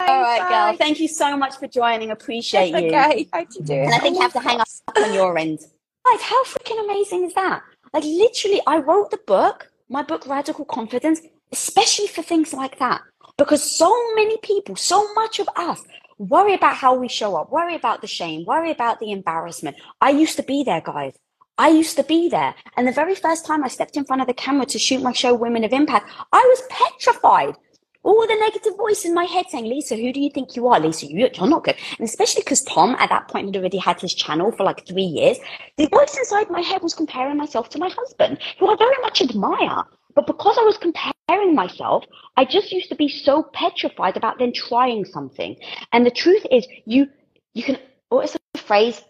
All 0.00 0.22
right, 0.22 0.40
Bye. 0.40 0.48
girl. 0.48 0.76
Thank 0.76 1.00
you 1.00 1.08
so 1.08 1.36
much 1.36 1.56
for 1.56 1.66
joining. 1.66 2.10
Appreciate 2.10 2.72
That's 2.72 2.82
you. 2.82 2.88
Okay. 2.88 3.28
How'd 3.32 3.54
you 3.54 3.62
do? 3.62 3.74
And 3.74 3.94
I 3.94 3.98
think 3.98 4.16
you 4.16 4.22
have 4.22 4.32
to 4.32 4.40
hang 4.40 4.60
up 4.60 4.68
on 4.96 5.14
your 5.14 5.36
end. 5.38 5.58
Guys, 5.58 6.20
how 6.20 6.44
freaking 6.44 6.84
amazing 6.84 7.24
is 7.24 7.34
that? 7.34 7.62
Like, 7.92 8.04
literally, 8.04 8.60
I 8.66 8.78
wrote 8.78 9.10
the 9.10 9.20
book, 9.26 9.70
my 9.88 10.02
book, 10.02 10.26
Radical 10.26 10.64
Confidence, 10.64 11.20
especially 11.52 12.08
for 12.08 12.22
things 12.22 12.52
like 12.52 12.78
that. 12.78 13.02
Because 13.38 13.62
so 13.62 13.90
many 14.14 14.36
people, 14.38 14.76
so 14.76 15.12
much 15.14 15.38
of 15.38 15.48
us, 15.56 15.82
worry 16.18 16.54
about 16.54 16.76
how 16.76 16.94
we 16.94 17.08
show 17.08 17.36
up, 17.36 17.50
worry 17.50 17.74
about 17.74 18.00
the 18.00 18.06
shame, 18.06 18.44
worry 18.44 18.70
about 18.70 19.00
the 19.00 19.10
embarrassment. 19.10 19.76
I 20.00 20.10
used 20.10 20.36
to 20.36 20.42
be 20.42 20.62
there, 20.62 20.80
guys. 20.80 21.14
I 21.56 21.68
used 21.68 21.96
to 21.96 22.02
be 22.02 22.28
there. 22.28 22.54
And 22.76 22.86
the 22.86 22.92
very 22.92 23.14
first 23.14 23.46
time 23.46 23.62
I 23.62 23.68
stepped 23.68 23.96
in 23.96 24.04
front 24.04 24.20
of 24.20 24.26
the 24.26 24.34
camera 24.34 24.66
to 24.66 24.78
shoot 24.78 25.02
my 25.02 25.12
show, 25.12 25.34
Women 25.34 25.62
of 25.62 25.72
Impact, 25.72 26.10
I 26.32 26.42
was 26.48 26.62
petrified. 26.68 27.54
All 28.02 28.26
the 28.26 28.34
negative 28.34 28.76
voice 28.76 29.04
in 29.04 29.14
my 29.14 29.24
head 29.24 29.46
saying, 29.48 29.64
Lisa, 29.64 29.96
who 29.96 30.12
do 30.12 30.20
you 30.20 30.30
think 30.30 30.56
you 30.56 30.66
are? 30.66 30.80
Lisa, 30.80 31.06
you, 31.06 31.28
you're 31.32 31.46
not 31.48 31.64
good. 31.64 31.76
And 31.98 32.06
especially 32.06 32.42
because 32.42 32.62
Tom 32.62 32.96
at 32.98 33.08
that 33.08 33.28
point 33.28 33.46
had 33.46 33.56
already 33.56 33.78
had 33.78 34.00
his 34.00 34.12
channel 34.14 34.50
for 34.50 34.64
like 34.64 34.86
three 34.86 35.04
years. 35.04 35.38
The 35.78 35.86
voice 35.86 36.16
inside 36.18 36.50
my 36.50 36.60
head 36.60 36.82
was 36.82 36.92
comparing 36.92 37.36
myself 37.36 37.70
to 37.70 37.78
my 37.78 37.88
husband, 37.88 38.38
who 38.58 38.68
I 38.68 38.76
very 38.76 39.00
much 39.00 39.22
admire. 39.22 39.84
But 40.16 40.26
because 40.26 40.58
I 40.58 40.64
was 40.64 40.76
comparing 40.76 41.54
myself, 41.54 42.04
I 42.36 42.44
just 42.44 42.72
used 42.72 42.88
to 42.88 42.96
be 42.96 43.08
so 43.08 43.44
petrified 43.54 44.16
about 44.16 44.38
then 44.38 44.52
trying 44.52 45.04
something. 45.04 45.56
And 45.92 46.04
the 46.04 46.10
truth 46.10 46.44
is, 46.50 46.66
you, 46.84 47.06
you 47.54 47.62
can, 47.62 47.78
oh, 48.10 48.16
what 48.16 48.24
is 48.26 48.36
the 48.52 48.58
phrase? 48.58 49.02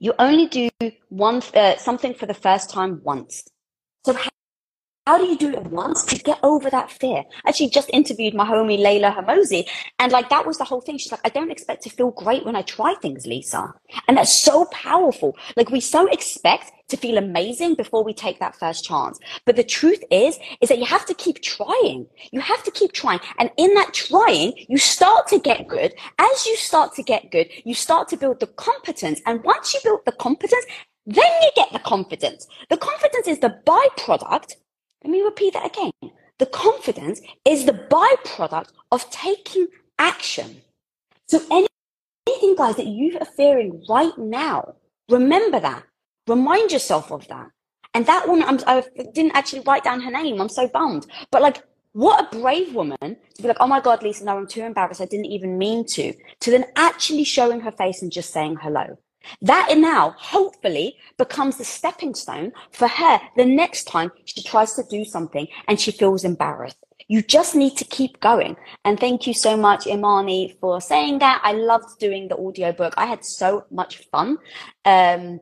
You 0.00 0.14
only 0.18 0.46
do 0.46 0.70
one 1.10 1.42
uh, 1.54 1.76
something 1.76 2.14
for 2.14 2.26
the 2.26 2.34
first 2.34 2.70
time 2.70 3.00
once. 3.04 3.44
So 4.04 4.16
how, 5.06 5.18
do 5.18 5.24
you 5.24 5.36
do 5.36 5.50
it 5.50 5.64
once 5.64 6.04
to 6.04 6.16
get 6.16 6.38
over 6.42 6.70
that 6.70 6.90
fear? 6.90 7.24
Actually 7.46 7.70
just 7.70 7.90
interviewed 7.92 8.34
my 8.34 8.44
homie 8.44 8.78
Leila 8.78 9.10
Hormozi, 9.10 9.68
and 9.98 10.12
like 10.12 10.28
that 10.28 10.46
was 10.46 10.58
the 10.58 10.64
whole 10.64 10.80
thing. 10.80 10.98
She's 10.98 11.10
like, 11.10 11.20
I 11.24 11.30
don't 11.30 11.50
expect 11.50 11.82
to 11.84 11.90
feel 11.90 12.10
great 12.10 12.44
when 12.44 12.54
I 12.54 12.62
try 12.62 12.94
things, 12.94 13.26
Lisa. 13.26 13.74
And 14.06 14.16
that's 14.16 14.32
so 14.32 14.66
powerful. 14.66 15.36
Like 15.56 15.70
we 15.70 15.80
so 15.80 16.06
expect 16.06 16.72
to 16.90 16.96
feel 16.96 17.18
amazing 17.18 17.74
before 17.74 18.04
we 18.04 18.12
take 18.12 18.38
that 18.40 18.56
first 18.56 18.84
chance. 18.84 19.18
But 19.46 19.56
the 19.56 19.64
truth 19.64 20.02
is, 20.10 20.38
is 20.60 20.68
that 20.68 20.78
you 20.78 20.84
have 20.84 21.06
to 21.06 21.14
keep 21.14 21.40
trying. 21.42 22.06
You 22.30 22.40
have 22.40 22.62
to 22.64 22.70
keep 22.70 22.92
trying. 22.92 23.20
And 23.38 23.50
in 23.56 23.74
that 23.74 23.94
trying, 23.94 24.52
you 24.68 24.76
start 24.78 25.26
to 25.28 25.38
get 25.38 25.66
good. 25.66 25.94
As 26.18 26.46
you 26.46 26.56
start 26.56 26.94
to 26.96 27.02
get 27.02 27.30
good, 27.30 27.48
you 27.64 27.74
start 27.74 28.08
to 28.08 28.16
build 28.16 28.40
the 28.40 28.48
competence. 28.48 29.20
And 29.26 29.42
once 29.44 29.72
you 29.72 29.80
build 29.82 30.00
the 30.04 30.12
competence, 30.12 30.64
then 31.06 31.32
you 31.42 31.50
get 31.56 31.72
the 31.72 31.78
confidence. 31.78 32.46
The 32.68 32.76
confidence 32.76 33.26
is 33.26 33.38
the 33.38 33.56
byproduct. 33.66 34.54
Let 35.04 35.10
me 35.10 35.22
repeat 35.22 35.54
that 35.54 35.66
again. 35.66 36.12
The 36.38 36.46
confidence 36.46 37.20
is 37.44 37.66
the 37.66 37.72
byproduct 37.72 38.68
of 38.92 39.10
taking 39.10 39.68
action. 39.98 40.62
So 41.28 41.40
anything, 41.50 42.56
guys, 42.56 42.76
that 42.76 42.86
you 42.86 43.18
are 43.20 43.26
fearing 43.26 43.84
right 43.88 44.16
now, 44.18 44.74
remember 45.08 45.60
that 45.60 45.84
Remind 46.30 46.70
yourself 46.70 47.10
of 47.10 47.26
that. 47.28 47.48
And 47.92 48.06
that 48.06 48.28
one, 48.28 48.44
I'm, 48.44 48.60
I 48.66 48.84
didn't 49.14 49.34
actually 49.36 49.62
write 49.66 49.82
down 49.82 50.00
her 50.02 50.12
name. 50.12 50.40
I'm 50.40 50.48
so 50.48 50.68
bummed. 50.68 51.06
But 51.32 51.42
like, 51.42 51.62
what 51.92 52.24
a 52.24 52.38
brave 52.38 52.72
woman 52.72 52.98
to 53.00 53.42
be 53.42 53.48
like, 53.48 53.56
oh 53.58 53.66
my 53.66 53.80
God, 53.80 54.02
Lisa, 54.02 54.24
no, 54.24 54.38
I'm 54.38 54.46
too 54.46 54.62
embarrassed. 54.62 55.00
I 55.00 55.06
didn't 55.06 55.26
even 55.26 55.58
mean 55.58 55.84
to. 55.88 56.14
To 56.42 56.50
then 56.52 56.66
actually 56.76 57.24
showing 57.24 57.60
her 57.60 57.72
face 57.72 58.00
and 58.00 58.12
just 58.12 58.32
saying 58.32 58.58
hello. 58.62 58.96
That 59.42 59.76
now 59.76 60.14
hopefully 60.18 60.96
becomes 61.18 61.56
the 61.58 61.64
stepping 61.64 62.14
stone 62.14 62.52
for 62.72 62.88
her 62.88 63.20
the 63.36 63.44
next 63.44 63.84
time 63.84 64.12
she 64.24 64.42
tries 64.42 64.74
to 64.74 64.82
do 64.88 65.04
something 65.04 65.46
and 65.68 65.80
she 65.80 65.90
feels 65.92 66.24
embarrassed. 66.24 66.78
You 67.08 67.22
just 67.22 67.56
need 67.56 67.76
to 67.78 67.84
keep 67.84 68.20
going. 68.20 68.56
And 68.84 68.98
thank 69.00 69.26
you 69.26 69.34
so 69.34 69.56
much, 69.56 69.86
Imani, 69.86 70.56
for 70.60 70.80
saying 70.80 71.18
that. 71.18 71.40
I 71.42 71.52
loved 71.52 71.98
doing 71.98 72.28
the 72.28 72.36
audiobook. 72.36 72.94
I 72.96 73.06
had 73.06 73.24
so 73.24 73.64
much 73.70 73.98
fun. 74.12 74.38
Um, 74.84 75.40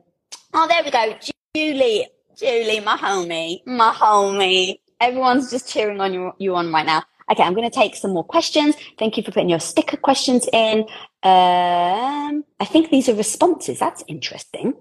oh, 0.53 0.67
there 0.67 0.83
we 0.83 0.89
go. 0.89 1.15
Julie, 1.55 2.07
Julie, 2.35 2.79
my 2.79 2.97
homie, 2.97 3.65
my 3.67 3.93
homie. 3.93 4.79
Everyone's 4.99 5.51
just 5.51 5.69
cheering 5.69 6.01
on 6.01 6.13
you, 6.13 6.31
you 6.39 6.55
on 6.55 6.73
right 6.73 6.85
now. 6.85 7.03
Okay, 7.31 7.43
I'm 7.43 7.53
going 7.53 7.69
to 7.69 7.75
take 7.75 7.95
some 7.95 8.11
more 8.11 8.23
questions. 8.23 8.75
Thank 8.97 9.15
you 9.15 9.23
for 9.23 9.31
putting 9.31 9.49
your 9.49 9.59
sticker 9.59 9.97
questions 9.97 10.47
in. 10.51 10.79
Um, 11.21 12.43
I 12.59 12.65
think 12.65 12.89
these 12.89 13.07
are 13.07 13.13
responses. 13.13 13.77
That's 13.77 14.03
interesting. 14.07 14.73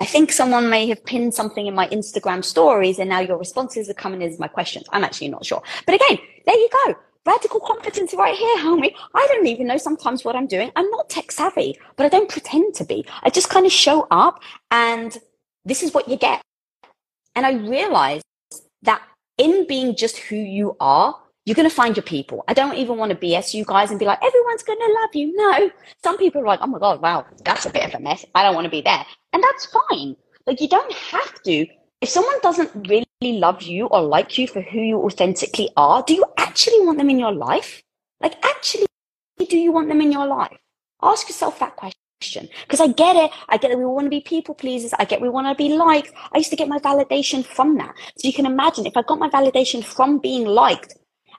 I 0.00 0.04
think 0.04 0.32
someone 0.32 0.68
may 0.68 0.88
have 0.88 1.04
pinned 1.04 1.32
something 1.32 1.66
in 1.66 1.74
my 1.74 1.88
Instagram 1.88 2.44
stories 2.44 2.98
and 2.98 3.08
now 3.08 3.20
your 3.20 3.38
responses 3.38 3.88
are 3.88 3.94
coming 3.94 4.22
as 4.22 4.38
my 4.38 4.48
questions. 4.48 4.86
I'm 4.92 5.04
actually 5.04 5.28
not 5.28 5.46
sure. 5.46 5.62
But 5.86 5.94
again, 5.94 6.18
there 6.44 6.56
you 6.56 6.68
go. 6.84 6.94
Radical 7.24 7.60
competence 7.60 8.14
right 8.14 8.36
here, 8.36 8.58
homie. 8.58 8.94
I 9.14 9.26
don't 9.30 9.46
even 9.46 9.66
know 9.66 9.78
sometimes 9.78 10.24
what 10.24 10.36
I'm 10.36 10.46
doing. 10.46 10.70
I'm 10.76 10.88
not 10.90 11.08
tech 11.08 11.32
savvy, 11.32 11.78
but 11.96 12.04
I 12.04 12.08
don't 12.08 12.28
pretend 12.28 12.74
to 12.74 12.84
be. 12.84 13.06
I 13.22 13.30
just 13.30 13.48
kind 13.48 13.64
of 13.64 13.72
show 13.72 14.06
up 14.10 14.42
and 14.70 15.16
this 15.64 15.82
is 15.82 15.94
what 15.94 16.08
you 16.08 16.16
get. 16.16 16.42
And 17.34 17.46
I 17.46 17.52
realized 17.52 18.24
that 18.82 19.02
in 19.38 19.66
being 19.66 19.96
just 19.96 20.18
who 20.18 20.36
you 20.36 20.76
are, 20.78 21.16
you're 21.46 21.54
going 21.54 21.68
to 21.68 21.74
find 21.74 21.96
your 21.96 22.02
people. 22.02 22.44
I 22.48 22.54
don't 22.54 22.76
even 22.76 22.98
want 22.98 23.12
to 23.12 23.16
BS 23.16 23.54
you 23.54 23.64
guys 23.64 23.90
and 23.90 24.00
be 24.00 24.04
like, 24.04 24.18
everyone's 24.22 24.64
going 24.64 24.80
to 24.80 24.98
love 25.00 25.10
you. 25.14 25.34
No, 25.36 25.70
some 26.02 26.18
people 26.18 26.42
are 26.42 26.46
like, 26.46 26.58
oh 26.60 26.66
my 26.66 26.80
God, 26.80 27.00
wow, 27.00 27.24
that's 27.44 27.64
a 27.64 27.70
bit 27.70 27.84
of 27.84 27.94
a 27.94 28.00
mess. 28.02 28.24
I 28.34 28.42
don't 28.42 28.54
want 28.54 28.64
to 28.64 28.70
be 28.70 28.82
there. 28.82 29.06
And 29.32 29.42
that's 29.42 29.66
fine. 29.66 30.16
Like, 30.46 30.60
you 30.60 30.68
don't 30.68 30.92
have 30.92 31.42
to. 31.44 31.66
If 32.00 32.08
someone 32.08 32.38
doesn't 32.42 32.88
really 32.88 33.06
love 33.38 33.62
you 33.62 33.86
or 33.86 34.02
like 34.02 34.36
you 34.36 34.48
for 34.48 34.60
who 34.60 34.80
you 34.80 34.98
authentically 34.98 35.70
are, 35.76 36.02
do 36.02 36.14
you 36.14 36.24
actually 36.36 36.84
want 36.84 36.98
them 36.98 37.10
in 37.10 37.18
your 37.18 37.32
life? 37.32 37.82
Like, 38.20 38.44
actually, 38.44 38.86
do 39.38 39.56
you 39.56 39.70
want 39.70 39.88
them 39.88 40.00
in 40.00 40.10
your 40.10 40.26
life? 40.26 40.58
Ask 41.00 41.28
yourself 41.28 41.60
that 41.60 41.76
question. 41.76 42.48
Because 42.62 42.80
I 42.80 42.88
get 42.88 43.14
it. 43.14 43.30
I 43.48 43.56
get 43.56 43.70
that 43.70 43.78
we 43.78 43.84
want 43.84 44.06
to 44.06 44.10
be 44.10 44.20
people 44.20 44.54
pleasers. 44.54 44.92
I 44.98 45.04
get 45.04 45.20
we 45.20 45.28
want 45.28 45.46
to 45.46 45.54
be 45.54 45.76
liked. 45.76 46.12
I 46.32 46.38
used 46.38 46.50
to 46.50 46.56
get 46.56 46.68
my 46.68 46.78
validation 46.78 47.44
from 47.44 47.76
that. 47.78 47.94
So 48.18 48.26
you 48.26 48.34
can 48.34 48.46
imagine 48.46 48.86
if 48.86 48.96
I 48.96 49.02
got 49.02 49.18
my 49.18 49.28
validation 49.28 49.84
from 49.84 50.18
being 50.18 50.46
liked, 50.46 50.96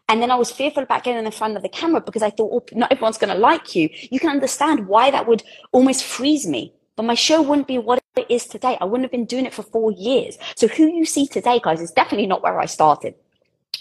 and 0.10 0.22
then 0.22 0.32
I 0.32 0.36
was 0.36 0.52
fearful 0.52 0.84
about 0.84 1.04
getting 1.04 1.26
in 1.26 1.32
front 1.32 1.58
of 1.58 1.64
the 1.64 1.70
camera 1.70 2.00
because 2.00 2.22
I 2.22 2.30
thought, 2.30 2.50
oh, 2.54 2.78
not 2.78 2.92
everyone's 2.92 3.18
going 3.18 3.34
to 3.34 3.40
like 3.40 3.76
you. 3.76 3.90
You 4.10 4.20
can 4.20 4.30
understand 4.30 4.88
why 4.88 5.12
that 5.12 5.28
would 5.28 5.44
almost 5.74 6.04
freeze 6.04 6.48
me. 6.48 6.74
But 6.96 7.04
my 7.04 7.14
show 7.14 7.42
wouldn't 7.42 7.68
be 7.68 7.78
what 7.78 8.02
it 8.16 8.26
is 8.30 8.48
today. 8.48 8.78
I 8.80 8.86
wouldn't 8.86 9.04
have 9.04 9.12
been 9.12 9.26
doing 9.26 9.46
it 9.46 9.54
for 9.54 9.64
four 9.64 9.92
years. 9.92 10.38
So 10.56 10.68
who 10.68 10.88
you 10.88 11.06
see 11.06 11.28
today, 11.28 11.60
guys, 11.62 11.82
is 11.82 11.92
definitely 11.92 12.26
not 12.26 12.42
where 12.42 12.60
I 12.60 12.66
started. 12.66 13.16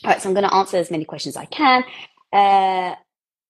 All 0.05 0.11
right, 0.11 0.21
so 0.21 0.29
I'm 0.29 0.35
going 0.35 0.49
to 0.49 0.55
answer 0.55 0.77
as 0.77 0.91
many 0.91 1.05
questions 1.05 1.37
as 1.37 1.43
I 1.43 1.47
can. 1.47 1.85
Uh, 2.33 2.95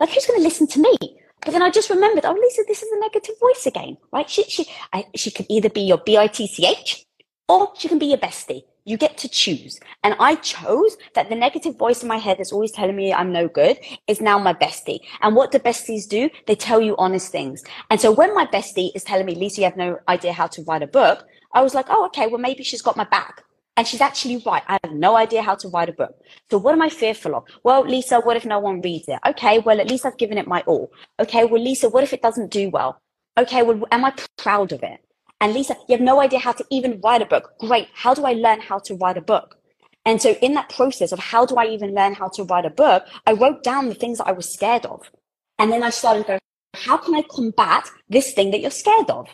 Like 0.00 0.10
who's 0.10 0.26
going 0.26 0.40
to 0.40 0.44
listen 0.44 0.66
to 0.66 0.80
me? 0.80 0.96
But 1.44 1.52
then 1.52 1.62
I 1.62 1.70
just 1.70 1.88
remembered, 1.88 2.24
oh, 2.24 2.32
Lisa, 2.32 2.64
this 2.66 2.82
is 2.82 2.90
a 2.90 2.98
negative 2.98 3.36
voice 3.38 3.64
again, 3.64 3.96
right? 4.12 4.28
She, 4.28 4.42
she, 4.44 4.66
I, 4.92 5.04
she 5.14 5.30
could 5.30 5.46
either 5.48 5.70
be 5.70 5.82
your 5.82 5.98
B-I-T-C-H 5.98 7.06
or 7.48 7.72
she 7.76 7.86
can 7.86 8.00
be 8.00 8.06
your 8.06 8.18
bestie. 8.18 8.64
You 8.88 8.96
get 8.96 9.18
to 9.18 9.28
choose. 9.28 9.78
And 10.02 10.16
I 10.18 10.36
chose 10.36 10.96
that 11.14 11.28
the 11.28 11.34
negative 11.34 11.76
voice 11.76 12.00
in 12.02 12.08
my 12.08 12.16
head 12.16 12.38
that's 12.38 12.52
always 12.52 12.72
telling 12.72 12.96
me 12.96 13.12
I'm 13.12 13.30
no 13.30 13.46
good 13.46 13.76
is 14.06 14.22
now 14.22 14.38
my 14.38 14.54
bestie. 14.54 15.00
And 15.20 15.36
what 15.36 15.52
do 15.52 15.58
besties 15.58 16.08
do? 16.08 16.30
They 16.46 16.54
tell 16.54 16.80
you 16.80 16.96
honest 16.96 17.30
things. 17.30 17.62
And 17.90 18.00
so 18.00 18.10
when 18.10 18.34
my 18.34 18.46
bestie 18.46 18.90
is 18.94 19.04
telling 19.04 19.26
me, 19.26 19.34
Lisa, 19.34 19.60
you 19.60 19.66
have 19.66 19.76
no 19.76 19.98
idea 20.08 20.32
how 20.32 20.46
to 20.46 20.62
write 20.62 20.82
a 20.82 20.86
book, 20.86 21.26
I 21.52 21.60
was 21.60 21.74
like, 21.74 21.84
oh, 21.90 22.06
okay, 22.06 22.28
well, 22.28 22.38
maybe 22.38 22.62
she's 22.62 22.80
got 22.80 22.96
my 22.96 23.04
back. 23.04 23.44
And 23.76 23.86
she's 23.86 24.00
actually 24.00 24.42
right. 24.46 24.62
I 24.66 24.78
have 24.82 24.94
no 24.94 25.16
idea 25.16 25.42
how 25.42 25.56
to 25.56 25.68
write 25.68 25.90
a 25.90 25.92
book. 25.92 26.14
So 26.50 26.56
what 26.56 26.72
am 26.72 26.80
I 26.80 26.88
fearful 26.88 27.34
of? 27.34 27.44
Well, 27.64 27.82
Lisa, 27.82 28.20
what 28.20 28.38
if 28.38 28.46
no 28.46 28.58
one 28.58 28.80
reads 28.80 29.06
it? 29.06 29.20
Okay, 29.26 29.58
well, 29.58 29.82
at 29.82 29.90
least 29.90 30.06
I've 30.06 30.16
given 30.16 30.38
it 30.38 30.46
my 30.46 30.62
all. 30.62 30.90
Okay, 31.20 31.44
well, 31.44 31.62
Lisa, 31.62 31.90
what 31.90 32.04
if 32.04 32.14
it 32.14 32.22
doesn't 32.22 32.50
do 32.50 32.70
well? 32.70 33.02
Okay, 33.36 33.62
well, 33.62 33.86
am 33.90 34.06
I 34.06 34.14
proud 34.38 34.72
of 34.72 34.82
it? 34.82 34.98
And 35.40 35.54
Lisa, 35.54 35.76
you 35.88 35.96
have 35.96 36.00
no 36.00 36.20
idea 36.20 36.40
how 36.40 36.52
to 36.52 36.64
even 36.70 37.00
write 37.02 37.22
a 37.22 37.26
book. 37.26 37.54
Great. 37.60 37.88
How 37.94 38.14
do 38.14 38.24
I 38.24 38.32
learn 38.32 38.60
how 38.60 38.78
to 38.80 38.94
write 38.94 39.16
a 39.16 39.22
book? 39.22 39.56
And 40.04 40.20
so 40.20 40.30
in 40.40 40.54
that 40.54 40.70
process 40.70 41.12
of 41.12 41.18
how 41.18 41.44
do 41.46 41.56
I 41.56 41.66
even 41.66 41.94
learn 41.94 42.14
how 42.14 42.28
to 42.28 42.42
write 42.44 42.64
a 42.64 42.70
book, 42.70 43.06
I 43.26 43.32
wrote 43.32 43.62
down 43.62 43.88
the 43.88 43.94
things 43.94 44.18
that 44.18 44.26
I 44.26 44.32
was 44.32 44.52
scared 44.52 44.86
of. 44.86 45.10
And 45.58 45.70
then 45.70 45.82
I 45.82 45.90
started 45.90 46.26
going, 46.26 46.40
how 46.74 46.96
can 46.96 47.14
I 47.14 47.22
combat 47.30 47.90
this 48.08 48.32
thing 48.32 48.50
that 48.50 48.60
you're 48.60 48.70
scared 48.70 49.10
of? 49.10 49.28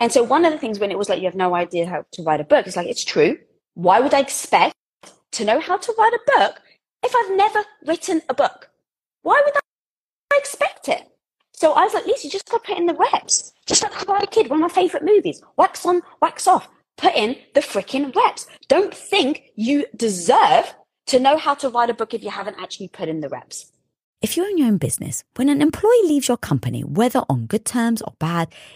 And 0.00 0.12
so 0.12 0.22
one 0.22 0.44
of 0.44 0.52
the 0.52 0.58
things 0.58 0.78
when 0.78 0.90
it 0.90 0.98
was 0.98 1.08
like, 1.08 1.20
you 1.20 1.26
have 1.26 1.34
no 1.34 1.54
idea 1.54 1.86
how 1.86 2.04
to 2.12 2.22
write 2.22 2.40
a 2.40 2.44
book, 2.44 2.66
it's 2.66 2.76
like, 2.76 2.88
it's 2.88 3.04
true. 3.04 3.38
Why 3.74 4.00
would 4.00 4.14
I 4.14 4.20
expect 4.20 4.74
to 5.32 5.44
know 5.44 5.60
how 5.60 5.76
to 5.76 5.94
write 5.98 6.12
a 6.14 6.38
book 6.38 6.60
if 7.02 7.14
I've 7.14 7.36
never 7.36 7.64
written 7.86 8.22
a 8.28 8.34
book? 8.34 8.70
Why 9.22 9.40
would 9.44 9.54
I 9.56 10.38
expect 10.38 10.88
it? 10.88 11.15
So 11.56 11.72
I 11.72 11.84
was 11.84 11.94
like, 11.94 12.04
Lisa, 12.04 12.26
you 12.26 12.30
just 12.30 12.48
got 12.50 12.62
to 12.62 12.68
put 12.68 12.78
in 12.78 12.84
the 12.84 12.94
reps. 12.94 13.54
Just 13.64 13.82
like 13.82 13.92
Karate 13.92 14.30
Kid, 14.30 14.50
one 14.50 14.62
of 14.62 14.70
my 14.70 14.74
favorite 14.74 15.04
movies. 15.04 15.42
Wax 15.56 15.86
on, 15.86 16.02
wax 16.20 16.46
off. 16.46 16.68
Put 16.98 17.14
in 17.14 17.34
the 17.54 17.60
freaking 17.60 18.14
reps. 18.14 18.46
Don't 18.68 18.94
think 18.94 19.42
you 19.54 19.86
deserve 19.96 20.74
to 21.06 21.18
know 21.18 21.38
how 21.38 21.54
to 21.54 21.70
write 21.70 21.88
a 21.88 21.94
book 21.94 22.12
if 22.12 22.22
you 22.22 22.30
haven't 22.30 22.58
actually 22.60 22.88
put 22.88 23.08
in 23.08 23.20
the 23.20 23.30
reps. 23.30 23.72
If 24.20 24.36
you 24.36 24.44
own 24.44 24.58
your 24.58 24.66
own 24.66 24.76
business, 24.76 25.24
when 25.36 25.48
an 25.48 25.62
employee 25.62 26.02
leaves 26.04 26.28
your 26.28 26.36
company, 26.36 26.82
whether 26.84 27.22
on 27.28 27.46
good 27.46 27.64
terms 27.64 28.02
or 28.02 28.14
bad, 28.18 28.48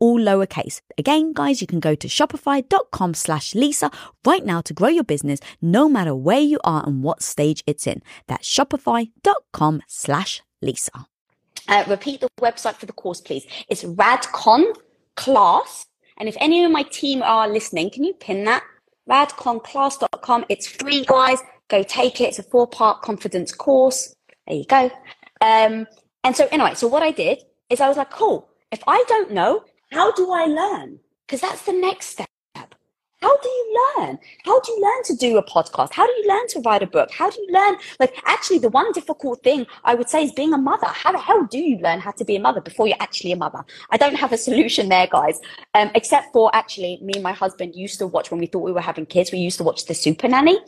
all 0.00 0.18
lowercase. 0.18 0.80
Again, 0.98 1.32
guys, 1.32 1.60
you 1.60 1.66
can 1.66 1.78
go 1.78 1.94
to 1.94 2.08
shopify.com 2.08 3.14
slash 3.14 3.54
Lisa 3.54 3.90
right 4.26 4.44
now 4.44 4.60
to 4.62 4.74
grow 4.74 4.88
your 4.88 5.04
business 5.04 5.38
no 5.62 5.88
matter 5.88 6.14
where 6.14 6.40
you 6.40 6.58
are 6.64 6.84
and 6.84 7.04
what 7.04 7.22
stage 7.22 7.62
it's 7.66 7.86
in. 7.86 8.02
That's 8.26 8.48
shopify.com 8.48 9.82
slash 9.86 10.42
Lisa. 10.60 11.06
Uh, 11.68 11.84
repeat 11.86 12.20
the 12.20 12.28
website 12.40 12.74
for 12.74 12.86
the 12.86 12.92
course, 12.92 13.20
please. 13.20 13.46
It's 13.68 13.84
Radcon 13.84 14.74
Class. 15.14 15.86
And 16.16 16.28
if 16.28 16.36
any 16.40 16.64
of 16.64 16.70
my 16.72 16.82
team 16.82 17.22
are 17.22 17.48
listening, 17.48 17.90
can 17.90 18.02
you 18.02 18.14
pin 18.14 18.44
that? 18.44 18.64
Radconclass.com. 19.08 20.46
It's 20.48 20.66
free, 20.66 21.04
guys. 21.04 21.38
Go 21.68 21.82
take 21.82 22.20
it. 22.20 22.24
It's 22.24 22.38
a 22.38 22.42
four 22.42 22.66
part 22.66 23.02
confidence 23.02 23.52
course. 23.52 24.14
There 24.46 24.56
you 24.56 24.64
go. 24.64 24.90
Um, 25.40 25.86
and 26.24 26.36
so, 26.36 26.48
anyway, 26.50 26.74
so 26.74 26.88
what 26.88 27.02
I 27.02 27.10
did 27.10 27.42
is 27.70 27.80
I 27.80 27.88
was 27.88 27.96
like, 27.96 28.10
cool. 28.10 28.48
If 28.72 28.82
I 28.86 29.02
don't 29.08 29.32
know, 29.32 29.64
how 29.92 30.12
do 30.12 30.32
I 30.32 30.46
learn? 30.46 31.00
Because 31.26 31.40
that's 31.40 31.62
the 31.62 31.72
next 31.72 32.06
step. 32.06 32.29
How 33.22 33.36
do 33.36 33.48
you 33.48 33.94
learn? 33.98 34.18
How 34.46 34.60
do 34.60 34.72
you 34.72 34.80
learn 34.80 35.02
to 35.04 35.16
do 35.16 35.36
a 35.36 35.42
podcast? 35.42 35.92
How 35.92 36.06
do 36.06 36.12
you 36.12 36.26
learn 36.26 36.48
to 36.48 36.60
write 36.60 36.82
a 36.82 36.86
book? 36.86 37.10
How 37.10 37.28
do 37.28 37.38
you 37.38 37.52
learn? 37.52 37.76
Like, 37.98 38.16
actually, 38.24 38.60
the 38.60 38.70
one 38.70 38.90
difficult 38.92 39.42
thing 39.42 39.66
I 39.84 39.94
would 39.94 40.08
say 40.08 40.24
is 40.24 40.32
being 40.32 40.54
a 40.54 40.58
mother. 40.58 40.86
How 40.86 41.12
the 41.12 41.18
hell 41.18 41.44
do 41.44 41.58
you 41.58 41.76
learn 41.78 42.00
how 42.00 42.12
to 42.12 42.24
be 42.24 42.36
a 42.36 42.40
mother 42.40 42.62
before 42.62 42.86
you're 42.86 42.96
actually 42.98 43.32
a 43.32 43.36
mother? 43.36 43.62
I 43.90 43.98
don't 43.98 44.14
have 44.14 44.32
a 44.32 44.38
solution 44.38 44.88
there, 44.88 45.06
guys. 45.06 45.38
Um, 45.74 45.90
except 45.94 46.32
for 46.32 46.50
actually, 46.54 46.98
me 47.02 47.12
and 47.14 47.22
my 47.22 47.32
husband 47.32 47.74
used 47.74 47.98
to 47.98 48.06
watch 48.06 48.30
when 48.30 48.40
we 48.40 48.46
thought 48.46 48.60
we 48.60 48.72
were 48.72 48.80
having 48.80 49.04
kids. 49.04 49.32
We 49.32 49.38
used 49.38 49.58
to 49.58 49.64
watch 49.64 49.84
The 49.84 49.94
Super 49.94 50.26
Nanny 50.26 50.58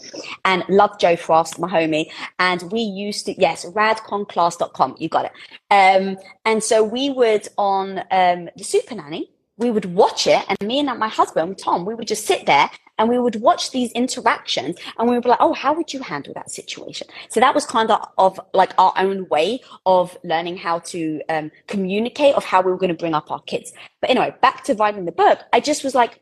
and 0.45 0.63
love 0.69 0.99
Jo 0.99 1.17
Frost, 1.17 1.59
my 1.59 1.71
homie. 1.71 2.11
And 2.39 2.71
we 2.71 2.81
used 2.81 3.25
to, 3.27 3.41
yes, 3.41 3.65
radconclass.com. 3.65 4.97
You 4.99 5.09
got 5.09 5.25
it. 5.25 5.33
Um, 5.71 6.19
and 6.45 6.63
so 6.63 6.85
we 6.85 7.09
would 7.09 7.49
on 7.57 8.01
um, 8.11 8.51
The 8.57 8.65
Super 8.65 8.95
Nanny 8.95 9.32
we 9.57 9.71
would 9.71 9.87
watch 9.87 10.27
it 10.27 10.45
and 10.49 10.59
me 10.67 10.79
and 10.81 10.99
my 10.99 11.09
husband 11.09 11.59
tom 11.59 11.85
we 11.85 11.95
would 11.95 12.09
just 12.09 12.27
sit 12.27 12.47
there 12.47 12.71
and 12.99 13.09
we 13.09 13.19
would 13.19 13.37
watch 13.37 13.71
these 13.71 13.91
interactions 13.93 14.77
and 14.99 15.09
we 15.09 15.15
would 15.15 15.23
be 15.23 15.29
like 15.29 15.41
oh 15.41 15.53
how 15.53 15.73
would 15.73 15.93
you 15.93 16.01
handle 16.01 16.33
that 16.35 16.51
situation? 16.51 17.07
So 17.31 17.41
that 17.41 17.55
was 17.55 17.67
kind 17.67 17.91
of 17.91 18.01
of 18.19 18.39
like 18.55 18.73
our 18.79 18.93
own 18.97 19.29
way 19.29 19.61
of 19.87 20.17
learning 20.25 20.59
how 20.59 20.81
to 20.81 21.21
um, 21.29 21.51
communicate 21.67 22.35
of 22.35 22.45
how 22.45 22.61
we 22.63 22.71
were 22.71 22.77
going 22.77 22.97
to 22.97 23.03
bring 23.03 23.15
up 23.15 23.31
our 23.31 23.41
kids. 23.41 23.73
But 24.01 24.11
anyway 24.11 24.35
back 24.41 24.65
to 24.65 24.75
writing 24.75 25.05
the 25.05 25.13
book 25.13 25.41
i 25.53 25.61
just 25.61 25.85
was 25.85 25.95
like 25.95 26.21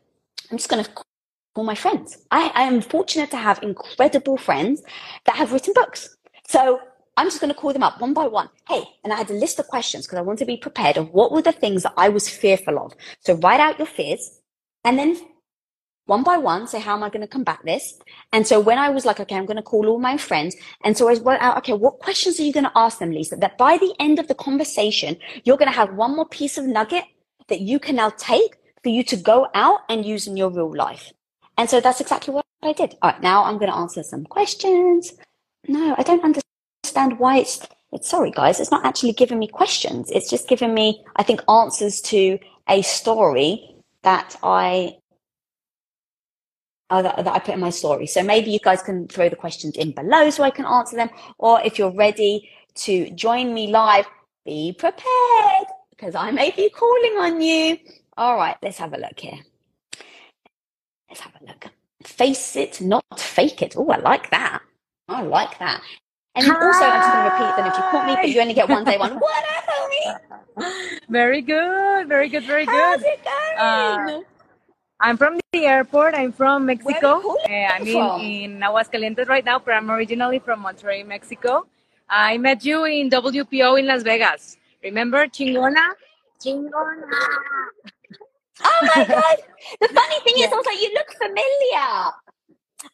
i'm 0.49 0.57
just 0.57 0.69
going 0.69 0.83
to 0.83 0.91
call 1.53 1.63
my 1.63 1.75
friends. 1.75 2.17
I, 2.31 2.51
I 2.55 2.63
am 2.63 2.81
fortunate 2.81 3.29
to 3.31 3.37
have 3.37 3.61
incredible 3.61 4.37
friends 4.37 4.81
that 5.25 5.35
have 5.35 5.51
written 5.51 5.73
books. 5.73 6.15
So 6.47 6.79
I'm 7.21 7.27
just 7.27 7.39
going 7.39 7.53
to 7.53 7.59
call 7.59 7.71
them 7.71 7.83
up 7.83 8.01
one 8.01 8.15
by 8.15 8.25
one. 8.25 8.49
Hey, 8.67 8.83
and 9.03 9.13
I 9.13 9.17
had 9.17 9.29
a 9.29 9.35
list 9.35 9.59
of 9.59 9.67
questions 9.67 10.07
because 10.07 10.17
I 10.17 10.23
wanted 10.23 10.39
to 10.39 10.45
be 10.45 10.57
prepared 10.57 10.97
of 10.97 11.11
what 11.11 11.31
were 11.31 11.43
the 11.43 11.51
things 11.51 11.83
that 11.83 11.93
I 11.95 12.09
was 12.09 12.27
fearful 12.27 12.79
of. 12.79 12.95
So 13.19 13.35
write 13.35 13.59
out 13.59 13.77
your 13.77 13.85
fears 13.85 14.39
and 14.83 14.97
then 14.97 15.21
one 16.07 16.23
by 16.23 16.37
one 16.37 16.65
say, 16.65 16.79
how 16.79 16.95
am 16.95 17.03
I 17.03 17.09
going 17.09 17.21
to 17.21 17.27
combat 17.27 17.59
this? 17.63 17.99
And 18.33 18.47
so 18.47 18.59
when 18.59 18.79
I 18.79 18.89
was 18.89 19.05
like, 19.05 19.19
okay, 19.19 19.35
I'm 19.35 19.45
going 19.45 19.57
to 19.57 19.61
call 19.61 19.85
all 19.85 19.99
my 19.99 20.17
friends. 20.17 20.55
And 20.83 20.97
so 20.97 21.09
I 21.09 21.13
wrote 21.13 21.39
out, 21.41 21.57
uh, 21.57 21.59
okay, 21.59 21.73
what 21.73 21.99
questions 21.99 22.39
are 22.39 22.43
you 22.43 22.51
going 22.51 22.63
to 22.63 22.71
ask 22.75 22.97
them, 22.97 23.11
Lisa? 23.11 23.35
That 23.35 23.55
by 23.55 23.77
the 23.77 23.93
end 23.99 24.17
of 24.17 24.27
the 24.27 24.33
conversation, 24.33 25.15
you're 25.43 25.57
going 25.57 25.69
to 25.69 25.77
have 25.77 25.93
one 25.93 26.15
more 26.15 26.27
piece 26.27 26.57
of 26.57 26.65
nugget 26.65 27.03
that 27.49 27.61
you 27.61 27.77
can 27.77 27.97
now 27.97 28.09
take 28.17 28.55
for 28.81 28.89
you 28.89 29.03
to 29.03 29.15
go 29.15 29.47
out 29.53 29.81
and 29.89 30.07
use 30.07 30.25
in 30.25 30.37
your 30.37 30.49
real 30.49 30.75
life. 30.75 31.13
And 31.55 31.69
so 31.69 31.79
that's 31.79 32.01
exactly 32.01 32.33
what 32.33 32.47
I 32.63 32.73
did. 32.73 32.97
All 33.03 33.11
right, 33.11 33.21
now 33.21 33.43
I'm 33.43 33.59
going 33.59 33.71
to 33.71 33.77
answer 33.77 34.01
some 34.01 34.25
questions. 34.25 35.13
No, 35.67 35.93
I 35.95 36.01
don't 36.01 36.23
understand 36.23 36.41
understand 36.91 37.19
why 37.19 37.37
it's 37.37 37.67
it's 37.91 38.09
sorry 38.09 38.31
guys 38.31 38.59
it's 38.59 38.71
not 38.71 38.85
actually 38.85 39.13
giving 39.13 39.39
me 39.39 39.47
questions. 39.47 40.11
It's 40.11 40.29
just 40.29 40.47
giving 40.47 40.73
me 40.73 41.03
i 41.15 41.23
think 41.23 41.41
answers 41.49 42.01
to 42.01 42.37
a 42.69 42.81
story 42.81 43.75
that 44.03 44.35
i 44.43 44.97
uh, 46.89 47.01
that, 47.01 47.15
that 47.23 47.33
i 47.33 47.39
put 47.39 47.53
in 47.53 47.59
my 47.59 47.69
story. 47.69 48.07
So 48.07 48.23
maybe 48.23 48.51
you 48.51 48.59
guys 48.59 48.81
can 48.81 49.07
throw 49.07 49.29
the 49.29 49.35
questions 49.35 49.75
in 49.77 49.91
below 49.91 50.29
so 50.29 50.43
i 50.43 50.49
can 50.49 50.65
answer 50.65 50.95
them. 50.95 51.09
Or 51.37 51.61
if 51.61 51.77
you're 51.77 51.95
ready 51.95 52.49
to 52.85 53.09
join 53.11 53.53
me 53.53 53.67
live 53.67 54.05
be 54.45 54.73
prepared 54.73 55.67
because 55.91 56.15
i 56.15 56.31
may 56.31 56.51
be 56.51 56.69
calling 56.69 57.15
on 57.25 57.41
you. 57.41 57.77
All 58.17 58.35
right 58.35 58.57
let's 58.61 58.77
have 58.77 58.93
a 58.93 58.97
look 58.97 59.19
here. 59.19 59.39
Let's 61.09 61.21
have 61.21 61.35
a 61.41 61.45
look. 61.45 61.65
Face 62.03 62.55
it 62.55 62.81
not 62.81 63.05
fake 63.17 63.61
it. 63.61 63.75
Oh 63.77 63.89
i 63.89 63.97
like 63.97 64.29
that. 64.31 64.61
I 65.07 65.23
like 65.23 65.59
that. 65.59 65.81
And 66.35 66.47
also, 66.47 66.85
I'm 66.85 67.01
just 67.01 67.11
going 67.11 67.25
to 67.25 67.31
repeat 67.31 67.55
then 67.57 67.67
if 67.67 67.75
you 67.75 67.83
caught 67.91 68.07
me, 68.07 68.15
but 68.15 68.29
you 68.29 68.41
only 68.41 68.53
get 68.53 68.69
one 68.69 68.85
day 68.85 68.97
one. 68.97 69.19
What 69.19 69.43
up, 69.43 69.65
homie? 69.67 70.99
Very 71.09 71.41
good, 71.41 72.07
very 72.07 72.29
good, 72.29 72.43
very 72.45 72.65
good. 72.65 72.73
How's 72.73 73.01
it 73.01 73.19
going? 73.23 73.57
Uh, 73.57 74.21
I'm 75.01 75.17
from 75.17 75.39
the 75.51 75.65
airport. 75.65 76.15
I'm 76.15 76.31
from 76.31 76.67
Mexico. 76.67 77.35
Uh, 77.35 77.49
I'm 77.49 77.85
in, 77.85 78.21
in 78.21 78.59
Aguascalientes 78.61 79.27
right 79.27 79.43
now, 79.43 79.59
but 79.59 79.73
I'm 79.73 79.91
originally 79.91 80.39
from 80.39 80.63
Monterrey, 80.63 81.05
Mexico. 81.05 81.65
I 82.09 82.37
met 82.37 82.63
you 82.63 82.85
in 82.85 83.09
WPO 83.09 83.79
in 83.79 83.87
Las 83.87 84.03
Vegas. 84.03 84.57
Remember 84.83 85.27
Chingona? 85.27 85.85
Chingona. 86.43 87.11
Oh 88.63 88.89
my 88.95 89.05
God. 89.09 89.37
The 89.79 89.87
funny 89.87 90.19
thing 90.23 90.35
yeah. 90.37 90.45
is, 90.45 90.53
I 90.53 90.55
was 90.55 90.65
like, 90.67 90.79
you 90.79 90.93
look 90.93 91.11
familiar. 91.13 92.11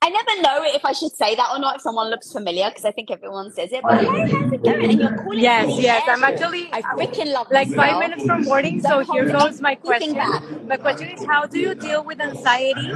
I 0.02 0.10
never 0.10 0.42
know 0.42 0.64
if 0.64 0.84
I 0.84 0.92
should 0.92 1.16
say 1.16 1.36
that 1.36 1.50
or 1.52 1.60
not 1.60 1.78
if 1.78 1.82
someone 1.82 2.10
looks 2.10 2.32
familiar 2.32 2.70
because 2.70 2.86
I 2.86 2.92
think 2.92 3.10
everyone 3.10 3.52
says 3.52 3.72
it. 3.72 3.82
But 3.84 4.02
hey, 4.02 4.30
how's 4.32 4.52
it 4.52 4.64
going? 4.64 4.90
And 4.92 5.00
you're 5.00 5.18
calling 5.18 5.40
Yes, 5.40 5.80
yes. 5.80 6.04
I'm 6.08 6.24
actually 6.24 6.70
I 6.74 6.82
freaking 6.82 7.32
love 7.34 7.48
like 7.52 7.70
five 7.70 8.00
minutes 8.00 8.26
from 8.26 8.44
boarding. 8.44 8.82
So 8.82 9.00
here 9.00 9.26
goes 9.26 9.62
my 9.62 9.76
question. 9.76 10.18
My 10.68 10.78
question 10.78 11.10
is, 11.10 11.24
how 11.26 11.46
do 11.46 11.60
you 11.60 11.74
deal 11.76 12.04
with 12.04 12.20
anxiety 12.20 12.92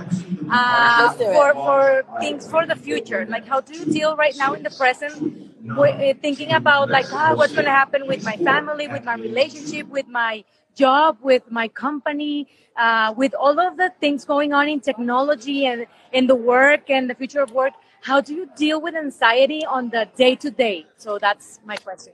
uh, 0.49 1.13
for 1.13 1.53
for 1.53 2.03
things 2.19 2.47
for 2.49 2.65
the 2.65 2.75
future? 2.75 3.25
Like, 3.29 3.45
how 3.45 3.61
do 3.61 3.73
you 3.73 3.85
deal 3.85 4.15
right 4.15 4.35
now 4.35 4.53
in 4.53 4.63
the 4.63 4.71
present? 4.71 5.47
With, 5.63 6.19
thinking 6.21 6.51
about 6.51 6.89
like 6.89 7.07
ah, 7.13 7.33
what's 7.35 7.53
going 7.53 7.65
to 7.65 7.71
happen 7.71 8.07
with 8.07 8.23
my 8.23 8.35
family, 8.37 8.87
with 8.87 9.03
my 9.03 9.15
relationship, 9.15 9.87
with 9.87 10.07
my 10.07 10.43
job, 10.75 11.17
with 11.21 11.43
my 11.49 11.67
company, 11.67 12.47
uh, 12.77 13.13
with 13.15 13.33
all 13.33 13.59
of 13.59 13.77
the 13.77 13.91
things 13.99 14.25
going 14.25 14.53
on 14.53 14.67
in 14.67 14.79
technology 14.79 15.65
and 15.65 15.85
in 16.11 16.27
the 16.27 16.35
work 16.35 16.89
and 16.89 17.09
the 17.09 17.15
future 17.15 17.41
of 17.41 17.51
work, 17.51 17.73
how 18.01 18.19
do 18.19 18.33
you 18.33 18.49
deal 18.55 18.81
with 18.81 18.95
anxiety 18.95 19.65
on 19.65 19.89
the 19.89 20.07
day 20.15 20.35
to 20.35 20.49
day? 20.49 20.85
So 20.97 21.19
that's 21.19 21.59
my 21.65 21.75
question. 21.77 22.13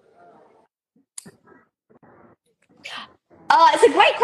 Uh, 3.49 3.69
it's 3.73 3.83
a 3.83 3.91
great 3.91 4.15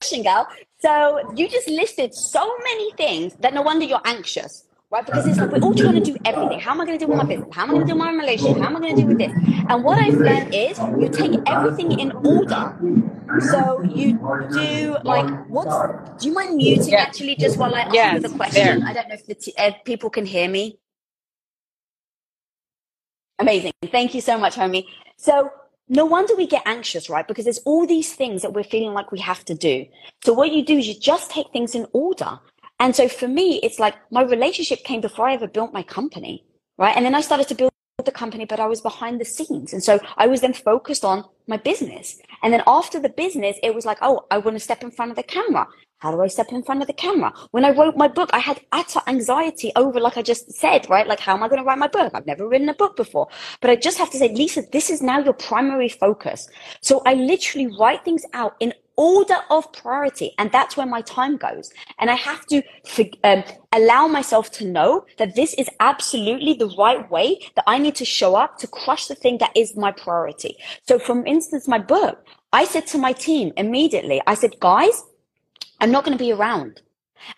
question, 0.00 0.22
girl. 0.22 0.48
So 0.78 1.32
you 1.36 1.48
just 1.48 1.68
listed 1.68 2.14
so 2.14 2.50
many 2.64 2.92
things 2.92 3.34
that 3.40 3.52
no 3.52 3.62
wonder 3.62 3.84
you're 3.84 4.00
anxious 4.06 4.64
right? 4.90 5.06
Because 5.06 5.26
it's 5.26 5.38
like 5.38 5.50
we're 5.50 5.60
all 5.60 5.74
trying 5.74 5.94
to 5.94 6.00
do 6.00 6.16
everything. 6.24 6.58
How 6.58 6.72
am 6.72 6.80
I 6.80 6.84
going 6.84 6.98
to 6.98 7.04
do 7.04 7.08
with 7.08 7.18
my 7.18 7.24
business? 7.24 7.48
How 7.52 7.62
am 7.62 7.70
I 7.70 7.72
going 7.74 7.86
to 7.86 7.92
do 7.92 7.98
my 7.98 8.12
relationship? 8.12 8.58
How 8.58 8.66
am 8.66 8.76
I 8.76 8.80
going 8.80 8.96
to 8.96 9.02
do 9.02 9.08
with 9.08 9.18
this? 9.18 9.32
And 9.68 9.84
what 9.84 9.98
I've 9.98 10.14
learned 10.14 10.54
is 10.54 10.78
you 10.78 11.08
take 11.08 11.40
everything 11.46 11.98
in 11.98 12.12
order. 12.12 12.76
So 13.52 13.82
you 13.82 14.14
do 14.52 14.96
like 15.04 15.46
what? 15.48 16.18
Do 16.18 16.28
you 16.28 16.34
mind 16.34 16.56
muting 16.56 16.88
yeah. 16.88 17.02
actually 17.02 17.36
just 17.36 17.56
while 17.56 17.74
I 17.74 17.82
answer 17.82 18.28
the 18.28 18.34
question? 18.34 18.80
There. 18.80 18.88
I 18.88 18.92
don't 18.92 19.08
know 19.08 19.14
if 19.14 19.26
the 19.26 19.34
t- 19.34 19.54
if 19.56 19.76
people 19.84 20.10
can 20.10 20.26
hear 20.26 20.48
me. 20.48 20.78
Amazing. 23.38 23.72
Thank 23.90 24.14
you 24.14 24.20
so 24.20 24.36
much, 24.36 24.56
homie. 24.56 24.84
So 25.16 25.50
no 25.88 26.04
wonder 26.04 26.34
we 26.34 26.46
get 26.46 26.62
anxious, 26.66 27.08
right? 27.08 27.26
Because 27.26 27.44
there's 27.44 27.58
all 27.58 27.86
these 27.86 28.12
things 28.12 28.42
that 28.42 28.52
we're 28.52 28.64
feeling 28.64 28.92
like 28.92 29.12
we 29.12 29.20
have 29.20 29.44
to 29.46 29.54
do. 29.54 29.86
So 30.24 30.32
what 30.32 30.52
you 30.52 30.64
do 30.64 30.76
is 30.76 30.86
you 30.86 30.94
just 30.94 31.30
take 31.30 31.50
things 31.52 31.74
in 31.74 31.86
order. 31.92 32.38
And 32.80 32.96
so 32.96 33.08
for 33.08 33.28
me, 33.28 33.60
it's 33.62 33.78
like 33.78 33.94
my 34.10 34.22
relationship 34.22 34.82
came 34.84 35.02
before 35.02 35.28
I 35.28 35.34
ever 35.34 35.46
built 35.46 35.72
my 35.72 35.82
company, 35.82 36.44
right? 36.78 36.96
And 36.96 37.04
then 37.04 37.14
I 37.14 37.20
started 37.20 37.46
to 37.48 37.54
build 37.54 37.70
the 38.04 38.10
company, 38.10 38.46
but 38.46 38.58
I 38.58 38.66
was 38.66 38.80
behind 38.80 39.20
the 39.20 39.26
scenes. 39.26 39.74
And 39.74 39.84
so 39.84 40.00
I 40.16 40.26
was 40.26 40.40
then 40.40 40.54
focused 40.54 41.04
on 41.04 41.24
my 41.46 41.58
business. 41.58 42.18
And 42.42 42.52
then 42.52 42.62
after 42.66 42.98
the 42.98 43.10
business, 43.10 43.58
it 43.62 43.74
was 43.74 43.84
like, 43.84 43.98
oh, 44.00 44.24
I 44.30 44.38
want 44.38 44.56
to 44.56 44.60
step 44.60 44.82
in 44.82 44.90
front 44.90 45.10
of 45.10 45.16
the 45.18 45.22
camera. 45.22 45.66
How 45.98 46.10
do 46.10 46.22
I 46.22 46.28
step 46.28 46.46
in 46.50 46.62
front 46.62 46.80
of 46.80 46.86
the 46.86 46.94
camera? 46.94 47.30
When 47.50 47.66
I 47.66 47.72
wrote 47.72 47.94
my 47.98 48.08
book, 48.08 48.30
I 48.32 48.38
had 48.38 48.62
utter 48.72 49.00
anxiety 49.06 49.70
over, 49.76 50.00
like 50.00 50.16
I 50.16 50.22
just 50.22 50.50
said, 50.50 50.88
right? 50.88 51.06
Like, 51.06 51.20
how 51.20 51.34
am 51.34 51.42
I 51.42 51.48
going 51.48 51.60
to 51.60 51.66
write 51.66 51.76
my 51.76 51.88
book? 51.88 52.12
I've 52.14 52.26
never 52.26 52.48
written 52.48 52.70
a 52.70 52.74
book 52.74 52.96
before. 52.96 53.28
But 53.60 53.68
I 53.68 53.76
just 53.76 53.98
have 53.98 54.10
to 54.12 54.16
say, 54.16 54.34
Lisa, 54.34 54.62
this 54.72 54.88
is 54.88 55.02
now 55.02 55.18
your 55.18 55.34
primary 55.34 55.90
focus. 55.90 56.48
So 56.80 57.02
I 57.04 57.12
literally 57.12 57.70
write 57.78 58.02
things 58.02 58.24
out 58.32 58.56
in 58.60 58.72
order 59.00 59.38
of 59.48 59.72
priority. 59.72 60.34
And 60.36 60.52
that's 60.52 60.76
where 60.76 60.86
my 60.86 61.00
time 61.00 61.38
goes. 61.38 61.72
And 61.98 62.10
I 62.10 62.16
have 62.16 62.44
to 62.46 62.62
um, 63.24 63.42
allow 63.72 64.06
myself 64.06 64.50
to 64.58 64.66
know 64.66 65.06
that 65.16 65.34
this 65.34 65.54
is 65.54 65.70
absolutely 65.80 66.52
the 66.52 66.68
right 66.76 67.10
way 67.10 67.40
that 67.56 67.64
I 67.66 67.78
need 67.78 67.94
to 67.96 68.04
show 68.04 68.34
up 68.34 68.58
to 68.58 68.66
crush 68.66 69.06
the 69.06 69.14
thing 69.14 69.38
that 69.38 69.56
is 69.56 69.74
my 69.74 69.90
priority. 69.90 70.58
So, 70.86 70.98
for 70.98 71.24
instance, 71.24 71.66
my 71.66 71.78
book, 71.78 72.26
I 72.52 72.66
said 72.66 72.86
to 72.88 72.98
my 72.98 73.14
team 73.14 73.54
immediately, 73.56 74.20
I 74.26 74.34
said, 74.34 74.60
guys, 74.60 75.02
I'm 75.80 75.90
not 75.90 76.04
going 76.04 76.16
to 76.16 76.22
be 76.22 76.32
around. 76.32 76.82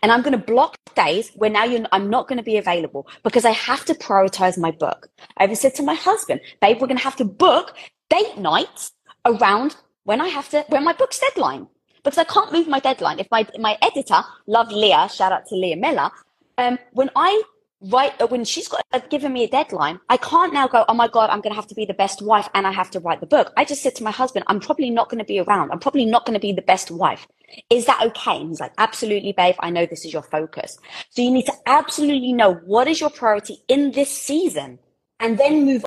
And 0.03 0.11
I'm 0.11 0.22
going 0.22 0.38
to 0.38 0.53
block 0.53 0.77
days 0.96 1.31
where 1.37 1.51
now 1.51 1.64
I'm 1.92 2.11
not 2.11 2.27
going 2.27 2.38
to 2.38 2.44
be 2.44 2.57
available 2.57 3.07
because 3.22 3.44
I 3.44 3.51
have 3.51 3.85
to 3.85 3.94
prioritize 3.94 4.59
my 4.59 4.72
book. 4.72 5.09
I 5.37 5.44
even 5.44 5.57
said 5.57 5.77
to 5.77 5.83
my 5.85 5.94
husband, 5.94 6.40
babe, 6.61 6.81
we're 6.81 6.88
going 6.88 6.98
to 6.98 7.05
have 7.05 7.16
to 7.16 7.25
book 7.25 7.77
date 8.11 8.37
nights 8.37 8.92
around 9.25 9.77
when 10.05 10.21
I 10.21 10.29
have 10.29 10.49
to, 10.51 10.65
when 10.69 10.85
my 10.85 10.93
book's 10.93 11.19
deadline, 11.19 11.69
because 12.03 12.19
I 12.19 12.25
can't 12.25 12.53
move 12.53 12.69
my 12.69 12.81
deadline. 12.81 13.19
If 13.19 13.29
my, 13.31 13.47
my 13.59 13.79
editor, 13.83 14.23
love 14.47 14.71
Leah, 14.71 15.09
shout 15.12 15.33
out 15.33 15.47
to 15.47 15.55
Leah 15.55 15.77
Miller, 15.77 16.11
um, 16.59 16.79
when 16.93 17.11
I 17.17 17.43
write, 17.81 18.21
uh, 18.21 18.27
when 18.27 18.45
she's 18.45 18.69
got 18.69 18.85
uh, 18.93 19.01
given 19.11 19.33
me 19.33 19.45
a 19.45 19.49
deadline, 19.49 20.01
I 20.09 20.17
can't 20.17 20.53
now 20.53 20.69
go, 20.69 20.85
oh 20.88 20.95
my 20.95 21.09
God, 21.09 21.31
I'm 21.31 21.41
going 21.41 21.53
to 21.53 21.57
have 21.57 21.67
to 21.69 21.75
be 21.75 21.85
the 21.85 21.95
best 21.95 22.23
wife 22.23 22.49
and 22.55 22.67
I 22.67 22.73
have 22.73 22.91
to 22.93 23.01
write 23.01 23.21
the 23.21 23.27
book. 23.27 23.53
I 23.57 23.65
just 23.65 23.83
said 23.83 23.95
to 23.97 24.05
my 24.05 24.11
husband, 24.11 24.45
I'm 24.49 24.61
probably 24.61 24.91
not 24.91 25.09
going 25.09 25.19
to 25.19 25.25
be 25.25 25.41
around. 25.41 25.71
I'm 25.71 25.81
probably 25.81 26.05
not 26.05 26.27
going 26.27 26.35
to 26.35 26.41
be 26.41 26.53
the 26.53 26.62
best 26.62 26.91
wife. 26.91 27.27
Is 27.71 27.87
that 27.87 28.03
okay? 28.03 28.41
And 28.41 28.49
he's 28.51 28.61
like, 28.61 28.73
absolutely, 28.79 29.33
babe. 29.33 29.57
I 29.61 29.71
know 29.71 29.87
this 29.87 30.05
is 30.05 30.12
your 30.12 30.23
focus. 30.23 30.79
So 31.11 31.23
you 31.23 31.31
need 31.31 31.47
to 31.47 31.55
absolutely 31.67 32.33
know 32.33 32.55
what 32.55 32.88
is 32.88 33.01
your 33.01 33.11
priority 33.11 33.59
in 33.69 33.93
this 33.93 34.11
season 34.11 34.79
and 35.21 35.38
then 35.38 35.65
move 35.65 35.85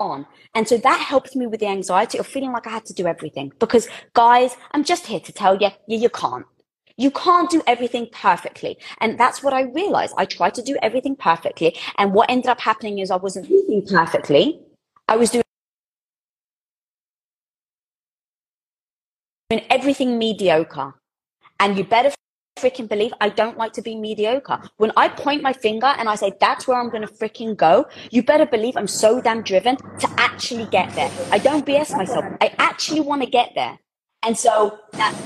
on. 0.00 0.26
And 0.54 0.66
so 0.66 0.76
that 0.78 1.00
helped 1.00 1.36
me 1.36 1.46
with 1.46 1.60
the 1.60 1.66
anxiety 1.66 2.18
of 2.18 2.26
feeling 2.26 2.52
like 2.52 2.66
I 2.66 2.70
had 2.70 2.84
to 2.86 2.94
do 2.94 3.06
everything. 3.06 3.52
Because 3.58 3.88
guys, 4.14 4.56
I'm 4.72 4.84
just 4.84 5.06
here 5.06 5.20
to 5.20 5.32
tell 5.32 5.56
you, 5.56 5.70
you, 5.86 5.98
you 5.98 6.08
can't. 6.08 6.46
You 6.96 7.10
can't 7.10 7.50
do 7.50 7.62
everything 7.66 8.08
perfectly. 8.12 8.78
And 9.00 9.18
that's 9.18 9.42
what 9.42 9.54
I 9.54 9.62
realized. 9.62 10.14
I 10.18 10.26
tried 10.26 10.54
to 10.54 10.62
do 10.62 10.76
everything 10.82 11.16
perfectly. 11.16 11.76
And 11.98 12.12
what 12.12 12.30
ended 12.30 12.48
up 12.48 12.60
happening 12.60 12.98
is 12.98 13.10
I 13.10 13.16
wasn't 13.16 13.48
doing 13.48 13.86
perfectly. 13.86 14.60
I 15.08 15.16
was 15.16 15.30
doing 15.30 15.42
everything 19.70 20.18
mediocre. 20.18 20.94
And 21.60 21.78
you 21.78 21.84
better 21.84 22.10
freaking 22.56 22.88
believe 22.88 23.12
I 23.20 23.28
don't 23.28 23.56
like 23.56 23.72
to 23.74 23.82
be 23.82 23.96
mediocre. 23.96 24.60
When 24.76 24.92
I 24.96 25.08
point 25.08 25.42
my 25.42 25.52
finger 25.52 25.86
and 25.86 26.08
I 26.08 26.14
say 26.14 26.32
that's 26.40 26.66
where 26.66 26.78
I'm 26.78 26.90
going 26.90 27.06
to 27.06 27.12
freaking 27.12 27.56
go, 27.56 27.86
you 28.10 28.22
better 28.22 28.46
believe 28.46 28.76
I'm 28.76 28.86
so 28.86 29.20
damn 29.20 29.42
driven 29.42 29.76
to 29.76 30.08
actually 30.18 30.66
get 30.66 30.94
there. 30.94 31.10
I 31.30 31.38
don't 31.38 31.66
BS 31.66 31.96
myself. 31.96 32.24
I 32.40 32.54
actually 32.58 33.00
want 33.00 33.22
to 33.22 33.30
get 33.30 33.52
there. 33.54 33.78
And 34.24 34.36
so 34.38 34.78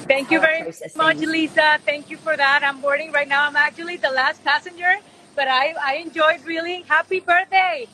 Thank 0.09 0.31
you 0.31 0.41
very 0.41 0.73
much, 0.97 1.19
Lisa. 1.19 1.79
Thank 1.85 2.09
you 2.09 2.17
for 2.17 2.37
that. 2.37 2.63
I'm 2.65 2.81
boarding 2.81 3.13
right 3.13 3.29
now. 3.29 3.47
I'm 3.47 3.57
actually 3.57 3.97
the 3.97 4.11
last 4.11 4.43
passenger, 4.43 4.97
but 5.35 5.49
I, 5.49 5.75
I 5.83 5.95
enjoyed 5.97 6.45
really. 6.47 6.83
Happy 6.83 7.21
birthday. 7.21 7.87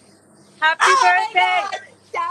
Happy 0.61 0.79
oh 0.83 1.27
birthday. 1.35 1.79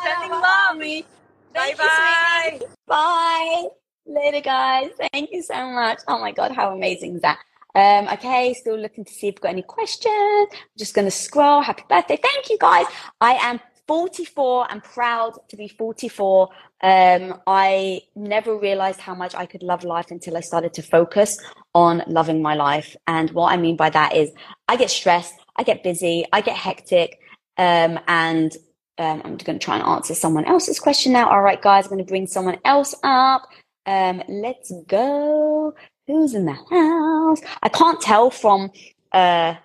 Sending 0.04 0.32
love. 0.32 1.06
Bye 1.54 1.74
bye. 1.78 2.60
Bye. 2.88 3.68
Later, 4.12 4.42
guys. 4.42 4.92
Thank 5.14 5.32
you 5.32 5.42
so 5.42 5.70
much. 5.70 6.00
Oh 6.06 6.20
my 6.20 6.34
God, 6.34 6.52
how 6.52 6.74
amazing 6.76 7.16
is 7.16 7.22
that? 7.22 7.40
Um, 7.74 8.10
okay, 8.10 8.54
still 8.54 8.78
looking 8.78 9.06
to 9.06 9.14
see 9.14 9.30
if 9.30 9.36
we've 9.36 9.42
got 9.42 9.52
any 9.52 9.62
questions. 9.62 10.50
I'm 10.52 10.78
just 10.78 10.94
going 10.94 11.06
to 11.06 11.12
scroll. 11.12 11.62
Happy 11.62 11.84
birthday. 11.88 12.20
Thank 12.22 12.50
you, 12.50 12.58
guys. 12.60 12.88
I 13.22 13.36
am 13.36 13.62
44 13.88 14.68
and 14.70 14.84
proud 14.84 15.38
to 15.48 15.56
be 15.56 15.70
44. 15.70 16.50
Um, 16.82 17.40
I 17.48 18.02
never 18.14 18.58
realized 18.58 19.00
how 19.00 19.16
much 19.16 19.34
I 19.34 19.46
could 19.46 19.64
love 19.64 19.86
life 19.86 20.12
until 20.12 20.36
I 20.36 20.42
started 20.42 20.74
to 20.74 20.82
focus 20.82 21.40
on 21.74 22.04
loving 22.08 22.42
my 22.42 22.56
life. 22.56 22.98
And 23.08 23.32
what 23.32 23.54
I 23.54 23.58
mean 23.58 23.78
by 23.78 23.90
that 23.92 24.14
is 24.14 24.32
I 24.68 24.76
get 24.76 24.90
stressed, 24.90 25.36
I 25.56 25.64
get 25.64 25.84
busy, 25.84 26.26
I 26.34 26.42
get 26.42 26.58
hectic, 26.58 27.20
um, 27.58 27.98
and 28.10 28.52
um, 28.98 29.22
I'm 29.24 29.38
going 29.38 29.58
to 29.58 29.64
try 29.64 29.76
and 29.76 29.86
answer 29.86 30.14
someone 30.14 30.46
else's 30.46 30.80
question 30.80 31.14
now. 31.14 31.30
All 31.30 31.42
right, 31.42 31.62
guys, 31.62 31.86
I'm 31.86 31.92
going 31.92 32.06
to 32.06 32.10
bring 32.10 32.28
someone 32.28 32.60
else 32.66 32.94
up. 33.04 33.48
Um, 33.86 34.24
let's 34.28 34.72
go. 34.88 35.74
Who's 36.08 36.34
in 36.34 36.46
the 36.46 36.54
house? 36.54 37.42
I 37.64 37.70
can't 37.70 38.02
tell 38.02 38.30
from 38.30 38.72
uh, 39.12 39.56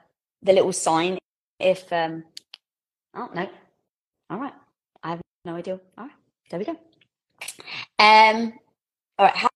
the 0.43 0.53
little 0.53 0.73
sign 0.73 1.19
if. 1.59 1.93
Um, 1.93 2.25
oh 3.15 3.29
no! 3.35 3.49
All 4.31 4.39
right, 4.39 4.53
I 5.03 5.11
have 5.11 5.21
no 5.45 5.57
idea. 5.57 5.81
All 5.99 6.05
right, 6.05 6.13
there 6.51 6.59
we 6.59 6.65
go. 6.65 6.77
Um, 7.99 8.53
all 9.19 9.27
right. 9.27 9.37
How, 9.37 9.49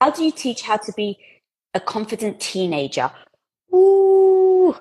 how 0.00 0.10
do 0.10 0.24
you 0.24 0.32
teach 0.32 0.62
how 0.62 0.76
to 0.76 0.92
be 0.96 1.18
a 1.74 1.80
confident 1.80 2.40
teenager? 2.40 3.10
Ooh, 3.74 4.76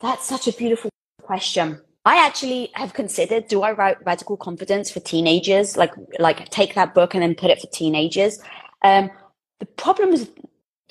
that's 0.00 0.26
such 0.26 0.48
a 0.48 0.52
beautiful 0.52 0.90
question. 1.22 1.80
I 2.08 2.24
actually 2.24 2.70
have 2.72 2.94
considered: 2.94 3.48
Do 3.48 3.60
I 3.60 3.72
write 3.72 4.02
radical 4.06 4.38
confidence 4.38 4.90
for 4.90 4.98
teenagers? 5.00 5.76
Like, 5.76 5.92
like 6.18 6.48
take 6.48 6.74
that 6.74 6.94
book 6.94 7.12
and 7.12 7.22
then 7.22 7.34
put 7.34 7.50
it 7.50 7.60
for 7.60 7.66
teenagers. 7.66 8.38
Um, 8.80 9.10
the 9.58 9.66
problem 9.66 10.14
is 10.14 10.30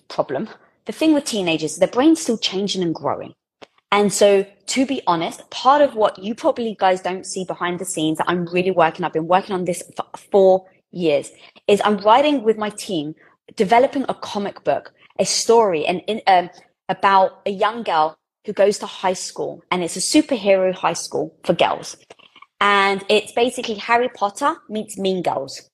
problem. 0.10 0.48
The 0.86 0.92
thing 0.92 1.16
with 1.16 1.26
teenagers, 1.26 1.78
their 1.78 1.88
brain's 1.88 2.22
still 2.22 2.38
changing 2.38 2.84
and 2.84 2.94
growing. 2.94 3.34
And 3.92 4.14
so, 4.14 4.46
to 4.68 4.86
be 4.86 5.02
honest, 5.08 5.50
part 5.50 5.82
of 5.82 5.96
what 5.96 6.20
you 6.20 6.36
probably 6.36 6.76
guys 6.78 7.02
don't 7.02 7.26
see 7.26 7.46
behind 7.46 7.80
the 7.80 7.86
scenes 7.86 8.20
that 8.20 8.30
I'm 8.30 8.46
really 8.46 8.70
working, 8.70 9.04
I've 9.04 9.14
been 9.14 9.28
working 9.28 9.56
on 9.56 9.66
this 9.66 9.82
for 9.96 10.06
four 10.32 10.68
years, 10.92 11.32
is 11.68 11.82
I'm 11.84 11.98
writing 11.98 12.44
with 12.44 12.60
my 12.60 12.70
team, 12.70 13.16
developing 13.56 14.06
a 14.08 14.14
comic 14.14 14.64
book, 14.64 14.94
a 15.18 15.26
story, 15.26 15.84
and 15.88 16.22
um, 16.28 16.52
about 16.90 17.42
a 17.48 17.50
young 17.50 17.82
girl 17.82 18.20
who 18.48 18.54
goes 18.54 18.80
to 18.80 18.88
high 18.88 19.14
school, 19.14 19.62
and 19.70 19.84
it's 19.84 19.98
a 19.98 20.00
superhero 20.00 20.74
high 20.74 20.94
school 20.94 21.36
for 21.44 21.54
girls, 21.54 21.98
and 22.62 23.04
it's 23.10 23.34
basically 23.34 23.76
Harry 23.76 24.10
Potter 24.10 24.56
meets 24.70 24.98
Mean 24.98 25.22
Girls. 25.22 25.70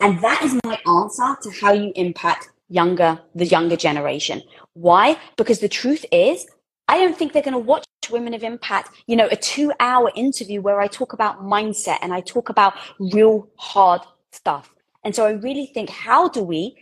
And 0.00 0.22
that 0.22 0.40
is 0.42 0.58
my 0.64 0.78
answer 0.86 1.36
to 1.42 1.50
how 1.60 1.72
you 1.72 1.92
impact 1.96 2.48
younger, 2.68 3.20
the 3.34 3.46
younger 3.46 3.76
generation. 3.76 4.40
Why? 4.74 5.18
Because 5.36 5.58
the 5.58 5.68
truth 5.68 6.06
is, 6.12 6.46
I 6.88 6.98
don't 6.98 7.16
think 7.16 7.32
they're 7.32 7.42
going 7.42 7.52
to 7.52 7.58
watch 7.58 7.84
Women 8.08 8.34
of 8.34 8.44
Impact, 8.44 8.90
you 9.08 9.16
know, 9.16 9.28
a 9.32 9.36
two 9.36 9.72
hour 9.80 10.12
interview 10.14 10.60
where 10.60 10.80
I 10.80 10.86
talk 10.86 11.12
about 11.12 11.42
mindset 11.42 11.98
and 12.02 12.12
I 12.12 12.20
talk 12.20 12.48
about 12.50 12.74
real 13.00 13.48
hard 13.56 14.02
stuff. 14.30 14.72
And 15.02 15.14
so 15.14 15.26
I 15.26 15.32
really 15.32 15.66
think, 15.66 15.90
how 15.90 16.28
do 16.28 16.42
we 16.42 16.76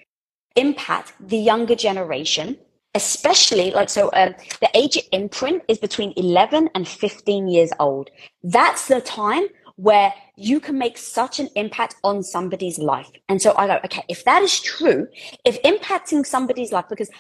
impact 0.54 1.14
the 1.18 1.38
younger 1.38 1.74
generation? 1.74 2.58
Especially 2.94 3.72
like, 3.72 3.90
so 3.90 4.10
um, 4.14 4.34
the 4.60 4.70
age 4.74 4.98
imprint 5.12 5.62
is 5.68 5.78
between 5.78 6.12
11 6.16 6.70
and 6.74 6.86
15 6.86 7.48
years 7.48 7.70
old. 7.80 8.10
That's 8.42 8.86
the 8.86 9.00
time 9.00 9.44
where 9.76 10.14
you 10.36 10.60
can 10.60 10.78
make 10.78 10.96
such 10.96 11.40
an 11.40 11.48
impact 11.56 11.96
on 12.04 12.22
somebody's 12.22 12.78
life. 12.78 13.10
And 13.28 13.42
so 13.42 13.54
I 13.56 13.66
go, 13.66 13.80
okay, 13.84 14.04
if 14.08 14.24
that 14.24 14.42
is 14.42 14.60
true, 14.60 15.08
if 15.44 15.60
impacting 15.62 16.24
somebody's 16.24 16.70
life, 16.70 16.84
because 16.88 17.10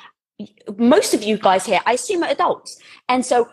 most 0.76 1.14
of 1.14 1.22
you 1.22 1.38
guys 1.38 1.66
here, 1.66 1.80
I 1.86 1.94
assume 1.94 2.22
are 2.22 2.30
adults. 2.30 2.78
And 3.08 3.24
so 3.24 3.48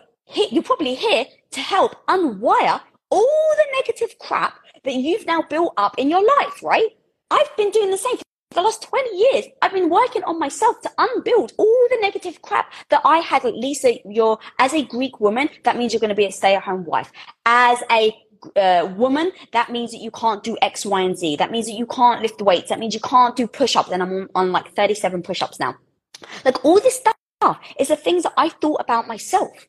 you're 0.52 0.64
probably 0.64 0.96
here 0.96 1.26
to 1.52 1.60
help 1.60 2.06
unwire 2.08 2.82
all 3.10 3.56
the 3.56 3.78
negative 3.78 4.18
crap 4.20 4.60
that 4.84 4.94
you've 4.94 5.26
now 5.26 5.42
built 5.50 5.74
up 5.78 5.96
in 5.98 6.10
your 6.10 6.24
life, 6.40 6.64
right? 6.64 6.90
I've 7.30 7.56
been 7.58 7.72
doing 7.72 7.92
the 7.92 7.98
same 7.98 8.18
the 8.52 8.62
last 8.62 8.84
20 8.84 9.18
years, 9.18 9.46
I've 9.62 9.72
been 9.72 9.90
working 9.90 10.24
on 10.24 10.38
myself 10.40 10.82
to 10.82 10.92
unbuild 10.98 11.54
all 11.58 11.88
the 11.90 11.98
negative 12.02 12.42
crap 12.42 12.72
that 12.90 13.02
I 13.06 13.20
had. 13.20 13.44
Least 13.44 13.86
you're, 14.06 14.38
as 14.60 14.74
a 14.74 14.84
Greek 14.84 15.20
woman, 15.20 15.50
that 15.64 15.78
means 15.78 15.94
you're 15.94 16.00
going 16.00 16.10
to 16.10 16.16
be 16.16 16.26
a 16.26 16.32
stay 16.32 16.56
at 16.56 16.64
home 16.64 16.86
wife. 16.86 17.12
As 17.46 17.80
a 17.90 18.16
uh, 18.56 18.92
woman, 18.96 19.32
that 19.54 19.72
means 19.72 19.92
that 19.92 20.00
you 20.00 20.12
can't 20.12 20.44
do 20.44 20.58
X, 20.62 20.86
Y, 20.86 21.02
and 21.02 21.18
Z. 21.18 21.38
That 21.38 21.52
means 21.52 21.68
that 21.68 21.74
you 21.74 21.86
can't 21.86 22.22
lift 22.22 22.42
weights. 22.42 22.70
That 22.70 22.80
means 22.80 22.94
you 22.94 23.00
can't 23.00 23.36
do 23.36 23.48
push 23.48 23.76
ups. 23.76 23.90
And 23.92 24.04
I'm 24.04 24.12
on, 24.12 24.30
on 24.36 24.52
like 24.52 24.74
37 24.76 25.24
push 25.24 25.42
ups 25.42 25.60
now. 25.60 25.76
Like 26.44 26.64
all 26.66 26.80
this 26.80 26.98
stuff 26.98 27.16
is 27.80 27.88
the 27.88 27.96
things 27.96 28.24
that 28.24 28.34
I 28.38 28.50
thought 28.50 28.82
about 28.82 29.08
myself. 29.08 29.68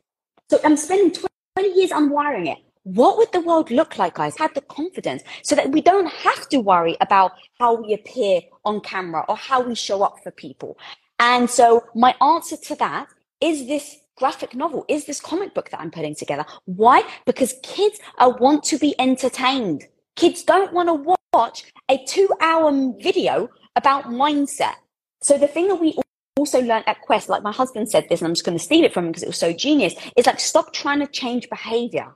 So 0.50 0.58
I'm 0.64 0.76
spending 0.76 1.18
20 1.56 1.78
years 1.78 1.90
unwiring 1.90 2.52
it 2.52 2.58
what 2.84 3.16
would 3.16 3.30
the 3.32 3.40
world 3.40 3.70
look 3.70 3.98
like, 3.98 4.14
guys? 4.14 4.36
Had 4.36 4.54
the 4.54 4.60
confidence 4.62 5.22
so 5.42 5.54
that 5.54 5.70
we 5.70 5.80
don't 5.80 6.10
have 6.10 6.48
to 6.48 6.58
worry 6.58 6.96
about 7.00 7.32
how 7.58 7.74
we 7.74 7.94
appear 7.94 8.40
on 8.64 8.80
camera 8.80 9.24
or 9.28 9.36
how 9.36 9.60
we 9.62 9.74
show 9.74 10.02
up 10.02 10.16
for 10.22 10.30
people. 10.30 10.76
And 11.18 11.48
so 11.48 11.84
my 11.94 12.14
answer 12.20 12.56
to 12.56 12.74
that 12.76 13.08
is 13.40 13.66
this 13.66 13.98
graphic 14.16 14.54
novel, 14.54 14.84
is 14.88 15.06
this 15.06 15.20
comic 15.20 15.54
book 15.54 15.70
that 15.70 15.80
I'm 15.80 15.90
putting 15.90 16.14
together. 16.14 16.44
Why? 16.64 17.02
Because 17.24 17.54
kids 17.62 17.98
are, 18.18 18.30
want 18.36 18.64
to 18.64 18.78
be 18.78 18.94
entertained. 18.98 19.84
Kids 20.16 20.42
don't 20.42 20.72
want 20.72 20.88
to 20.88 21.16
watch 21.32 21.64
a 21.88 21.98
two 22.06 22.28
hour 22.40 22.70
video 23.00 23.48
about 23.76 24.04
mindset. 24.04 24.74
So 25.22 25.38
the 25.38 25.46
thing 25.46 25.68
that 25.68 25.76
we 25.76 25.96
also 26.36 26.60
learned 26.60 26.84
at 26.88 27.00
Quest, 27.02 27.28
like 27.28 27.42
my 27.42 27.52
husband 27.52 27.90
said 27.90 28.08
this, 28.08 28.20
and 28.20 28.26
I'm 28.26 28.34
just 28.34 28.44
going 28.44 28.58
to 28.58 28.62
steal 28.62 28.84
it 28.84 28.92
from 28.92 29.06
him 29.06 29.12
because 29.12 29.22
it 29.22 29.28
was 29.28 29.38
so 29.38 29.52
genius, 29.52 29.94
is 30.16 30.26
like 30.26 30.40
stop 30.40 30.72
trying 30.72 31.00
to 31.00 31.06
change 31.06 31.48
behavior 31.48 32.12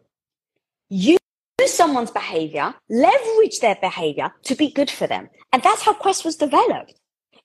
use 0.88 1.18
someone's 1.66 2.10
behavior, 2.10 2.74
leverage 2.88 3.60
their 3.60 3.76
behavior 3.76 4.32
to 4.44 4.54
be 4.54 4.70
good 4.70 4.90
for 4.90 5.06
them. 5.06 5.28
And 5.52 5.62
that's 5.62 5.82
how 5.82 5.94
Quest 5.94 6.24
was 6.24 6.36
developed. 6.36 6.94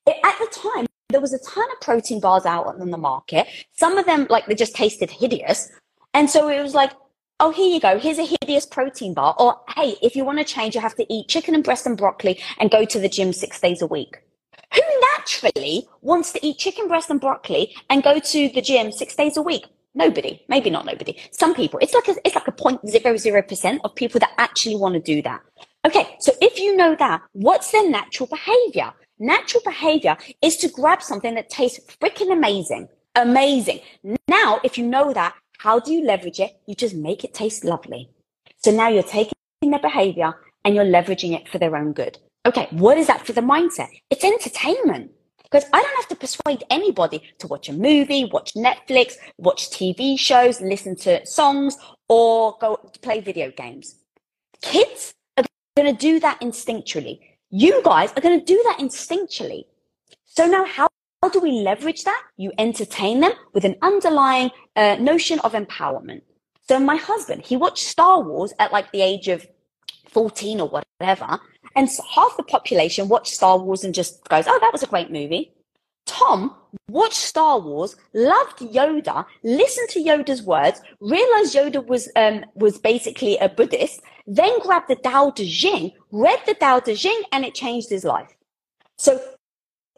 It, 0.06 0.18
at 0.24 0.38
the 0.40 0.48
time, 0.52 0.88
there 1.10 1.22
was 1.22 1.34
a 1.34 1.40
ton 1.40 1.68
of 1.72 1.82
protein 1.82 2.20
bars 2.20 2.46
out 2.46 2.68
on 2.68 2.92
the 2.92 2.98
market. 2.98 3.48
Some 3.74 3.98
of 3.98 4.06
them, 4.06 4.28
like, 4.30 4.46
they 4.46 4.56
just 4.56 4.76
tasted 4.76 5.12
hideous. 5.12 5.70
And 6.14 6.30
so 6.30 6.50
it 6.50 6.62
was 6.62 6.74
like, 6.74 6.92
oh, 7.40 7.52
here 7.52 7.74
you 7.74 7.80
go. 7.80 7.98
Here's 8.00 8.20
a 8.20 8.26
hideous 8.26 8.66
protein 8.66 9.14
bar. 9.14 9.36
Or, 9.40 9.60
hey, 9.76 9.96
if 10.02 10.16
you 10.16 10.24
want 10.24 10.40
to 10.40 10.46
change, 10.46 10.76
you 10.76 10.82
have 10.82 10.96
to 10.96 11.14
eat 11.14 11.28
chicken 11.28 11.56
and 11.56 11.64
breast 11.64 11.86
and 11.86 11.98
broccoli 11.98 12.40
and 12.60 12.70
go 12.70 12.86
to 12.86 13.00
the 13.00 13.10
gym 13.10 13.34
six 13.34 13.60
days 13.60 13.82
a 13.82 13.88
week. 13.88 14.18
Who 14.74 14.82
naturally 15.16 15.88
wants 16.02 16.32
to 16.34 16.46
eat 16.46 16.58
chicken 16.58 16.88
breast 16.88 17.10
and 17.10 17.20
broccoli 17.20 17.76
and 17.90 18.04
go 18.04 18.20
to 18.20 18.50
the 18.50 18.62
gym 18.62 18.92
six 18.92 19.16
days 19.16 19.38
a 19.38 19.42
week? 19.42 19.66
Nobody, 19.94 20.42
maybe 20.48 20.70
not 20.70 20.86
nobody. 20.86 21.18
Some 21.32 21.54
people. 21.54 21.80
It's 21.82 21.94
like 21.94 22.08
a, 22.08 22.16
it's 22.26 22.36
like 22.36 22.48
a 22.48 22.52
point 22.54 22.88
zero 22.88 23.18
zero 23.18 23.42
percent 23.42 23.82
of 23.84 23.94
people 23.96 24.20
that 24.20 24.32
actually 24.38 24.76
want 24.78 24.96
to 24.96 25.02
do 25.02 25.22
that. 25.24 25.42
Okay, 25.86 26.16
so 26.20 26.32
if 26.42 26.60
you 26.60 26.76
know 26.76 26.96
that, 26.96 27.22
what's 27.34 27.72
their 27.72 27.90
natural 27.90 28.28
behavior? 28.28 28.94
Natural 29.20 29.62
behavior 29.66 30.18
is 30.42 30.58
to 30.58 30.70
grab 30.70 31.02
something 31.02 31.36
that 31.36 31.50
tastes 31.50 31.80
freaking 32.02 32.32
amazing. 32.32 32.88
Amazing. 33.16 33.82
Now, 34.28 34.62
if 34.64 34.78
you 34.78 34.88
know 34.88 35.14
that, 35.14 35.36
how 35.58 35.80
do 35.80 35.92
you 35.92 36.06
leverage 36.06 36.40
it? 36.40 36.52
You 36.66 36.76
just 36.76 36.96
make 36.96 37.24
it 37.24 37.34
taste 37.34 37.64
lovely. 37.66 38.10
So 38.58 38.72
now 38.72 38.88
you're 38.88 39.04
taking 39.04 39.34
their 39.62 39.80
behavior 39.80 40.34
and 40.64 40.74
you're 40.74 40.86
leveraging 40.86 41.34
it 41.34 41.50
for 41.50 41.58
their 41.58 41.76
own 41.76 41.94
good. 41.94 42.18
Okay, 42.46 42.68
what 42.72 42.98
is 42.98 43.08
that 43.08 43.26
for 43.26 43.34
the 43.34 43.42
mindset? 43.42 43.90
It's 44.10 44.24
entertainment. 44.24 45.12
Because 45.52 45.68
I 45.74 45.82
don't 45.82 45.96
have 45.98 46.08
to 46.08 46.16
persuade 46.16 46.64
anybody 46.70 47.22
to 47.40 47.48
watch 47.48 47.68
a 47.68 47.74
movie, 47.74 48.26
watch 48.32 48.54
Netflix, 48.54 49.16
watch 49.38 49.70
TV 49.70 50.18
shows, 50.18 50.62
listen 50.62 50.96
to 50.98 51.26
songs, 51.26 51.76
or 52.08 52.58
go 52.62 52.78
play 53.02 53.20
video 53.20 53.52
games. 53.52 53.96
Kids 54.62 55.14
are 55.38 55.44
going 55.76 55.94
to 55.94 56.00
do 56.00 56.20
that 56.22 56.40
instinctually. 56.40 57.20
You 57.50 57.82
guys 57.84 58.14
are 58.16 58.22
going 58.22 58.40
to 58.40 58.46
do 58.46 58.62
that 58.68 58.78
instinctually. 58.80 59.64
So 60.24 60.48
now 60.48 60.66
how 60.66 60.88
how 61.22 61.30
do 61.30 61.40
we 61.40 61.52
leverage 61.52 62.04
that? 62.06 62.24
You 62.38 62.52
entertain 62.58 63.20
them 63.20 63.34
with 63.54 63.64
an 63.64 63.76
underlying 63.84 64.50
uh, 64.76 64.96
notion 65.00 65.38
of 65.40 65.54
empowerment. 65.54 66.22
So 66.68 66.80
my 66.80 66.96
husband, 66.96 67.44
he 67.46 67.58
watched 67.58 67.86
Star 67.86 68.24
Wars 68.24 68.54
at 68.58 68.72
like 68.72 68.92
the 68.92 69.02
age 69.02 69.28
of 69.28 69.46
14 70.10 70.62
or 70.62 70.70
whatever. 70.70 71.40
And 71.76 71.90
half 72.14 72.38
the 72.38 72.44
population 72.44 73.08
watched 73.08 73.34
Star 73.34 73.58
Wars 73.58 73.84
and 73.84 73.94
just 73.94 74.28
goes, 74.30 74.46
oh, 74.48 74.60
that 74.62 74.74
was 74.74 74.84
a 74.84 74.88
great 74.88 75.12
movie. 75.12 75.54
Tom 76.06 76.56
watched 76.90 77.14
Star 77.14 77.60
Wars, 77.60 77.96
loved 78.14 78.60
Yoda, 78.60 79.26
listened 79.44 79.90
to 79.90 80.04
Yoda's 80.04 80.42
words, 80.42 80.82
realized 81.00 81.56
Yoda 81.56 81.86
was 81.86 82.10
um, 82.16 82.44
was 82.56 82.78
basically 82.78 83.38
a 83.38 83.48
Buddhist, 83.48 84.02
then 84.28 84.60
grabbed 84.60 84.90
the 84.90 84.96
Tao 84.96 85.30
Te 85.30 85.50
Ching, 85.50 85.92
read 86.12 86.40
the 86.46 86.54
Tao 86.54 86.80
Te 86.80 86.96
Ching, 86.96 87.22
and 87.32 87.46
it 87.46 87.56
changed 87.56 87.90
his 87.90 88.04
life. 88.04 88.36
So 88.98 89.22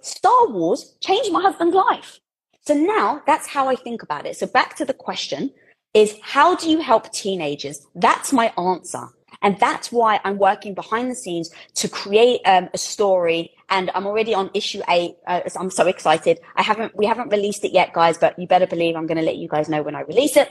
Star 0.01 0.47
Wars 0.49 0.95
changed 1.01 1.31
my 1.31 1.41
husband's 1.41 1.75
life. 1.75 2.19
So 2.61 2.73
now 2.73 3.21
that's 3.25 3.47
how 3.47 3.67
I 3.67 3.75
think 3.75 4.03
about 4.03 4.25
it. 4.25 4.37
So 4.37 4.45
back 4.47 4.75
to 4.77 4.85
the 4.85 4.93
question 4.93 5.51
is 5.93 6.15
how 6.21 6.55
do 6.55 6.69
you 6.69 6.79
help 6.79 7.11
teenagers? 7.11 7.85
That's 7.95 8.31
my 8.33 8.53
answer. 8.57 9.07
And 9.43 9.59
that's 9.59 9.91
why 9.91 10.19
I'm 10.23 10.39
working 10.39 10.73
behind 10.73 11.11
the 11.11 11.15
scenes 11.15 11.51
to 11.75 11.87
create 11.87 12.41
um, 12.45 12.69
a 12.73 12.77
story. 12.77 13.51
And 13.69 13.91
I'm 13.93 14.07
already 14.07 14.33
on 14.33 14.49
issue 14.53 14.81
eight. 14.89 15.15
Uh, 15.27 15.41
I'm 15.59 15.69
so 15.69 15.85
excited. 15.87 16.39
I 16.55 16.63
haven't, 16.63 16.95
we 16.95 17.05
haven't 17.05 17.29
released 17.29 17.63
it 17.63 17.73
yet, 17.73 17.93
guys, 17.93 18.17
but 18.17 18.37
you 18.39 18.47
better 18.47 18.67
believe 18.67 18.95
I'm 18.95 19.05
going 19.05 19.17
to 19.17 19.23
let 19.23 19.37
you 19.37 19.47
guys 19.47 19.69
know 19.69 19.83
when 19.83 19.95
I 19.95 20.01
release 20.01 20.37
it. 20.37 20.49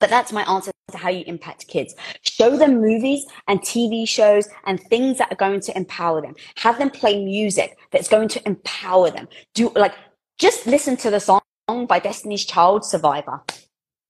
But 0.00 0.10
that's 0.10 0.32
my 0.32 0.42
answer 0.42 0.72
to 0.90 0.98
how 0.98 1.08
you 1.08 1.24
impact 1.26 1.68
kids. 1.68 1.94
Show 2.22 2.56
them 2.56 2.80
movies 2.80 3.24
and 3.48 3.60
TV 3.60 4.06
shows 4.06 4.48
and 4.66 4.80
things 4.80 5.18
that 5.18 5.32
are 5.32 5.36
going 5.36 5.60
to 5.60 5.76
empower 5.76 6.20
them. 6.20 6.34
Have 6.56 6.78
them 6.78 6.90
play 6.90 7.24
music 7.24 7.78
that's 7.92 8.08
going 8.08 8.28
to 8.28 8.46
empower 8.46 9.10
them. 9.10 9.28
Do 9.54 9.70
like, 9.74 9.94
just 10.38 10.66
listen 10.66 10.96
to 10.98 11.10
the 11.10 11.20
song 11.20 11.40
by 11.88 11.98
Destiny's 11.98 12.44
Child, 12.44 12.84
Survivor. 12.84 13.42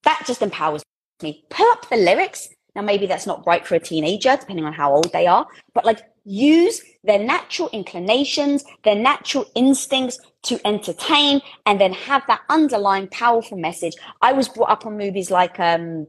That 0.03 0.23
just 0.27 0.43
empowers 0.43 0.83
me. 1.23 1.45
Pull 1.51 1.67
up 1.73 1.89
the 1.89 1.97
lyrics 1.97 2.49
now, 2.77 2.83
maybe 2.83 3.07
that's 3.07 3.27
not 3.27 3.45
right 3.47 3.67
for 3.67 3.75
a 3.75 3.81
teenager, 3.81 4.37
depending 4.37 4.67
on 4.67 4.75
how 4.75 4.93
old 4.93 5.11
they 5.15 5.27
are, 5.27 5.47
but 5.73 5.87
like 5.87 6.03
use 6.27 6.83
their 7.05 7.19
natural 7.19 7.71
inclinations, 7.73 8.65
their 8.85 8.95
natural 8.95 9.47
instincts 9.55 10.19
to 10.43 10.61
entertain, 10.67 11.41
and 11.65 11.81
then 11.81 11.95
have 11.95 12.23
that 12.29 12.43
underlying 12.51 13.09
powerful 13.09 13.57
message. 13.57 13.95
I 14.21 14.35
was 14.35 14.47
brought 14.47 14.69
up 14.69 14.85
on 14.85 14.99
movies 14.99 15.31
like 15.31 15.59
um, 15.59 16.07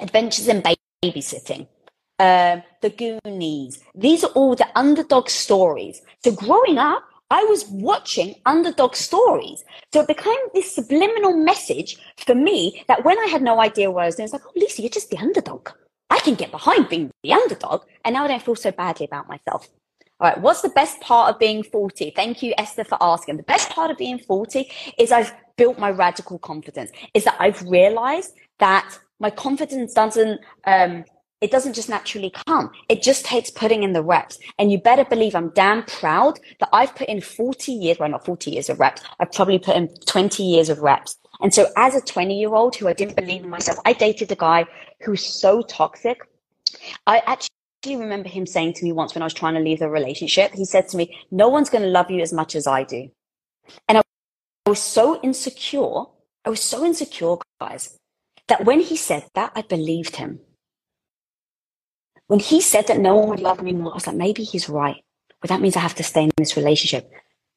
Adventures 0.00 0.48
in 0.48 0.62
Babysitting. 0.62 1.68
Um, 2.18 2.62
the 2.82 2.90
Goonies. 2.90 3.78
These 3.94 4.24
are 4.24 4.30
all 4.32 4.56
the 4.56 4.66
underdog 4.74 5.30
stories. 5.30 6.02
So 6.24 6.32
growing 6.32 6.76
up, 6.76 7.04
I 7.30 7.44
was 7.44 7.66
watching 7.68 8.34
underdog 8.44 8.96
stories. 8.96 9.64
So 9.92 10.00
it 10.00 10.08
became 10.08 10.36
this 10.52 10.74
subliminal 10.74 11.36
message 11.36 11.96
for 12.18 12.34
me 12.34 12.82
that 12.88 13.04
when 13.04 13.18
I 13.18 13.26
had 13.26 13.42
no 13.42 13.60
idea 13.60 13.90
what 13.90 14.02
I 14.02 14.06
was 14.06 14.16
doing, 14.16 14.24
it's 14.24 14.32
like, 14.32 14.42
oh, 14.44 14.52
Lisa, 14.56 14.82
you're 14.82 14.90
just 14.90 15.10
the 15.10 15.18
underdog. 15.18 15.70
I 16.10 16.18
can 16.18 16.34
get 16.34 16.50
behind 16.50 16.88
being 16.88 17.10
the 17.22 17.32
underdog, 17.32 17.84
and 18.04 18.14
now 18.14 18.24
I 18.24 18.28
don't 18.28 18.42
feel 18.42 18.56
so 18.56 18.72
badly 18.72 19.06
about 19.06 19.28
myself. 19.28 19.68
All 20.20 20.28
right, 20.28 20.40
what's 20.40 20.60
the 20.60 20.68
best 20.68 21.00
part 21.00 21.32
of 21.32 21.38
being 21.38 21.62
40? 21.62 22.12
Thank 22.14 22.42
you, 22.42 22.52
Esther, 22.58 22.84
for 22.84 22.98
asking. 23.00 23.38
The 23.38 23.42
best 23.44 23.70
part 23.70 23.90
of 23.90 23.96
being 23.96 24.18
40 24.18 24.70
is 24.98 25.12
I've 25.12 25.32
built 25.56 25.78
my 25.78 25.90
radical 25.90 26.38
confidence, 26.38 26.90
is 27.14 27.24
that 27.24 27.36
I've 27.38 27.62
realized 27.62 28.34
that 28.58 28.98
my 29.18 29.30
confidence 29.30 29.94
doesn't, 29.94 30.40
um, 30.66 31.04
it 31.40 31.50
doesn't 31.50 31.72
just 31.72 31.88
naturally 31.88 32.32
come. 32.46 32.70
It 32.90 33.02
just 33.02 33.24
takes 33.24 33.50
putting 33.50 33.82
in 33.82 33.94
the 33.94 34.02
reps. 34.02 34.38
And 34.58 34.70
you 34.70 34.78
better 34.78 35.06
believe 35.06 35.34
I'm 35.34 35.50
damn 35.50 35.84
proud 35.84 36.38
that 36.58 36.68
I've 36.72 36.94
put 36.94 37.08
in 37.08 37.22
40 37.22 37.72
years, 37.72 37.98
well, 37.98 38.10
not 38.10 38.26
40 38.26 38.50
years 38.50 38.68
of 38.68 38.78
reps. 38.78 39.00
I've 39.20 39.32
probably 39.32 39.58
put 39.58 39.76
in 39.76 39.88
20 40.06 40.42
years 40.42 40.68
of 40.68 40.80
reps 40.80 41.16
and 41.42 41.52
so 41.52 41.70
as 41.76 41.94
a 41.94 42.00
20 42.00 42.38
year 42.38 42.54
old 42.54 42.76
who 42.76 42.88
I 42.88 42.92
didn't 42.92 43.16
believe 43.16 43.44
in 43.44 43.50
myself, 43.50 43.78
I 43.84 43.92
dated 43.92 44.30
a 44.30 44.36
guy 44.36 44.66
who 45.02 45.12
was 45.12 45.24
so 45.24 45.62
toxic. 45.62 46.20
I 47.06 47.22
actually 47.26 47.96
remember 47.96 48.28
him 48.28 48.46
saying 48.46 48.74
to 48.74 48.84
me 48.84 48.92
once 48.92 49.14
when 49.14 49.22
I 49.22 49.26
was 49.26 49.34
trying 49.34 49.54
to 49.54 49.60
leave 49.60 49.78
the 49.78 49.88
relationship, 49.88 50.52
he 50.52 50.64
said 50.64 50.88
to 50.88 50.96
me, 50.96 51.16
no 51.30 51.48
one's 51.48 51.70
going 51.70 51.82
to 51.82 51.88
love 51.88 52.10
you 52.10 52.20
as 52.20 52.32
much 52.32 52.54
as 52.54 52.66
I 52.66 52.84
do. 52.84 53.10
And 53.88 53.98
I 53.98 54.02
was 54.66 54.80
so 54.82 55.20
insecure. 55.22 56.04
I 56.44 56.50
was 56.50 56.62
so 56.62 56.84
insecure, 56.84 57.36
guys, 57.60 57.96
that 58.48 58.64
when 58.64 58.80
he 58.80 58.96
said 58.96 59.26
that, 59.34 59.52
I 59.54 59.62
believed 59.62 60.16
him. 60.16 60.40
When 62.26 62.38
he 62.38 62.60
said 62.60 62.86
that 62.86 63.00
no 63.00 63.16
one 63.16 63.28
would 63.28 63.40
love 63.40 63.62
me 63.62 63.72
more, 63.72 63.92
I 63.92 63.94
was 63.94 64.06
like, 64.06 64.16
maybe 64.16 64.44
he's 64.44 64.68
right. 64.68 65.02
But 65.40 65.50
that 65.50 65.60
means 65.60 65.76
I 65.76 65.80
have 65.80 65.96
to 65.96 66.02
stay 66.02 66.24
in 66.24 66.30
this 66.36 66.56
relationship. 66.56 67.10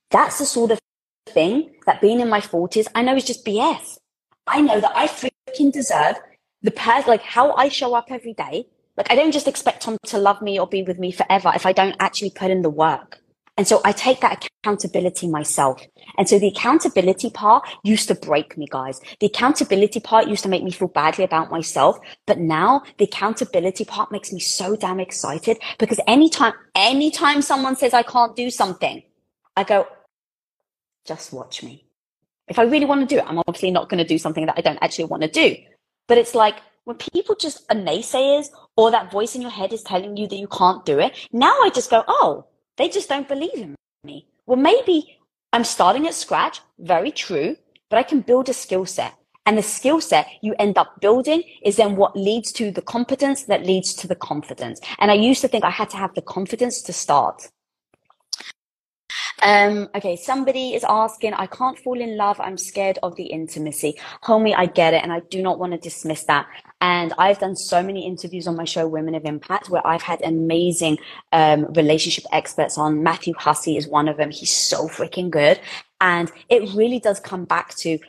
That's 0.09 0.39
the 0.39 0.45
sort 0.45 0.71
of 0.71 0.79
thing 1.27 1.71
that 1.85 2.01
being 2.01 2.19
in 2.19 2.29
my 2.29 2.41
40s, 2.41 2.87
I 2.95 3.01
know 3.01 3.15
is 3.15 3.25
just 3.25 3.45
BS. 3.45 3.97
I 4.47 4.61
know 4.61 4.79
that 4.79 4.91
I 4.95 5.07
freaking 5.07 5.71
deserve 5.71 6.15
the 6.61 6.71
person, 6.71 7.09
like 7.09 7.21
how 7.21 7.53
I 7.53 7.69
show 7.69 7.93
up 7.93 8.07
every 8.09 8.33
day. 8.33 8.67
Like 8.97 9.11
I 9.11 9.15
don't 9.15 9.31
just 9.31 9.47
expect 9.47 9.83
Tom 9.83 9.97
to 10.05 10.17
love 10.17 10.41
me 10.41 10.59
or 10.59 10.67
be 10.67 10.83
with 10.83 10.99
me 10.99 11.11
forever 11.11 11.51
if 11.55 11.65
I 11.65 11.73
don't 11.73 11.95
actually 11.99 12.29
put 12.29 12.51
in 12.51 12.61
the 12.61 12.69
work. 12.69 13.19
And 13.55 13.67
so 13.67 13.81
I 13.85 13.91
take 13.91 14.21
that 14.21 14.49
accountability 14.63 15.27
myself. 15.27 15.85
And 16.17 16.27
so 16.27 16.39
the 16.39 16.47
accountability 16.47 17.29
part 17.29 17.67
used 17.83 18.07
to 18.07 18.15
break 18.15 18.57
me, 18.57 18.67
guys. 18.69 18.99
The 19.19 19.27
accountability 19.27 19.99
part 19.99 20.27
used 20.27 20.41
to 20.43 20.49
make 20.49 20.63
me 20.63 20.71
feel 20.71 20.87
badly 20.87 21.23
about 21.23 21.51
myself. 21.51 21.99
But 22.25 22.39
now 22.39 22.81
the 22.97 23.05
accountability 23.05 23.85
part 23.85 24.11
makes 24.11 24.33
me 24.33 24.39
so 24.39 24.75
damn 24.75 24.99
excited 24.99 25.59
because 25.77 25.99
anytime, 26.07 26.53
anytime 26.73 27.43
someone 27.43 27.75
says 27.75 27.93
I 27.93 28.01
can't 28.01 28.35
do 28.35 28.49
something, 28.49 29.03
I 29.55 29.63
go, 29.63 29.87
just 31.05 31.33
watch 31.33 31.63
me. 31.63 31.85
If 32.47 32.59
I 32.59 32.63
really 32.63 32.85
want 32.85 33.07
to 33.07 33.15
do 33.15 33.19
it, 33.19 33.25
I'm 33.27 33.39
obviously 33.39 33.71
not 33.71 33.89
going 33.89 33.99
to 33.99 34.07
do 34.07 34.17
something 34.17 34.45
that 34.45 34.55
I 34.57 34.61
don't 34.61 34.79
actually 34.81 35.05
want 35.05 35.23
to 35.23 35.29
do. 35.29 35.55
But 36.07 36.17
it's 36.17 36.35
like 36.35 36.55
when 36.83 36.97
people 36.97 37.35
just 37.35 37.63
are 37.69 37.75
naysayers 37.75 38.47
or 38.75 38.91
that 38.91 39.11
voice 39.11 39.35
in 39.35 39.41
your 39.41 39.51
head 39.51 39.71
is 39.71 39.83
telling 39.83 40.17
you 40.17 40.27
that 40.27 40.35
you 40.35 40.47
can't 40.47 40.85
do 40.85 40.99
it, 40.99 41.27
now 41.31 41.55
I 41.61 41.69
just 41.69 41.89
go, 41.89 42.03
oh, 42.07 42.45
they 42.77 42.89
just 42.89 43.09
don't 43.09 43.27
believe 43.27 43.55
in 43.55 43.75
me. 44.03 44.27
Well, 44.45 44.57
maybe 44.57 45.17
I'm 45.53 45.63
starting 45.63 46.07
at 46.07 46.13
scratch, 46.13 46.61
very 46.79 47.11
true, 47.11 47.55
but 47.89 47.97
I 47.97 48.03
can 48.03 48.21
build 48.21 48.49
a 48.49 48.53
skill 48.53 48.85
set. 48.85 49.13
And 49.45 49.57
the 49.57 49.61
skill 49.61 49.99
set 49.99 50.27
you 50.41 50.55
end 50.57 50.77
up 50.77 51.01
building 51.01 51.43
is 51.63 51.75
then 51.75 51.95
what 51.97 52.15
leads 52.15 52.51
to 52.53 52.71
the 52.71 52.81
competence 52.81 53.43
that 53.43 53.65
leads 53.65 53.93
to 53.95 54.07
the 54.07 54.15
confidence. 54.15 54.79
And 54.99 55.11
I 55.11 55.15
used 55.15 55.41
to 55.41 55.47
think 55.47 55.63
I 55.63 55.69
had 55.69 55.89
to 55.91 55.97
have 55.97 56.15
the 56.15 56.21
confidence 56.21 56.81
to 56.83 56.93
start. 56.93 57.49
Um, 59.43 59.89
okay, 59.93 60.15
somebody 60.15 60.73
is 60.73 60.85
asking, 60.87 61.33
I 61.33 61.47
can't 61.47 61.77
fall 61.77 61.99
in 61.99 62.15
love. 62.15 62.39
I'm 62.39 62.57
scared 62.57 62.97
of 63.03 63.15
the 63.17 63.25
intimacy. 63.25 63.99
Homie, 64.23 64.55
I 64.57 64.67
get 64.67 64.93
it. 64.93 65.03
And 65.03 65.11
I 65.11 65.19
do 65.29 65.41
not 65.41 65.59
want 65.59 65.73
to 65.73 65.77
dismiss 65.77 66.23
that. 66.25 66.47
And 66.79 67.13
I've 67.17 67.39
done 67.39 67.55
so 67.55 67.83
many 67.83 68.07
interviews 68.07 68.47
on 68.47 68.55
my 68.55 68.63
show, 68.63 68.87
Women 68.87 69.15
of 69.15 69.25
Impact, 69.25 69.69
where 69.69 69.85
I've 69.85 70.01
had 70.01 70.21
amazing 70.21 70.97
um, 71.33 71.65
relationship 71.73 72.23
experts 72.31 72.77
on. 72.77 73.03
Matthew 73.03 73.33
Hussey 73.37 73.75
is 73.75 73.87
one 73.87 74.07
of 74.07 74.15
them. 74.15 74.31
He's 74.31 74.53
so 74.53 74.87
freaking 74.87 75.29
good. 75.29 75.59
And 75.99 76.31
it 76.49 76.73
really 76.73 76.99
does 76.99 77.19
come 77.19 77.43
back 77.43 77.75
to 77.77 77.99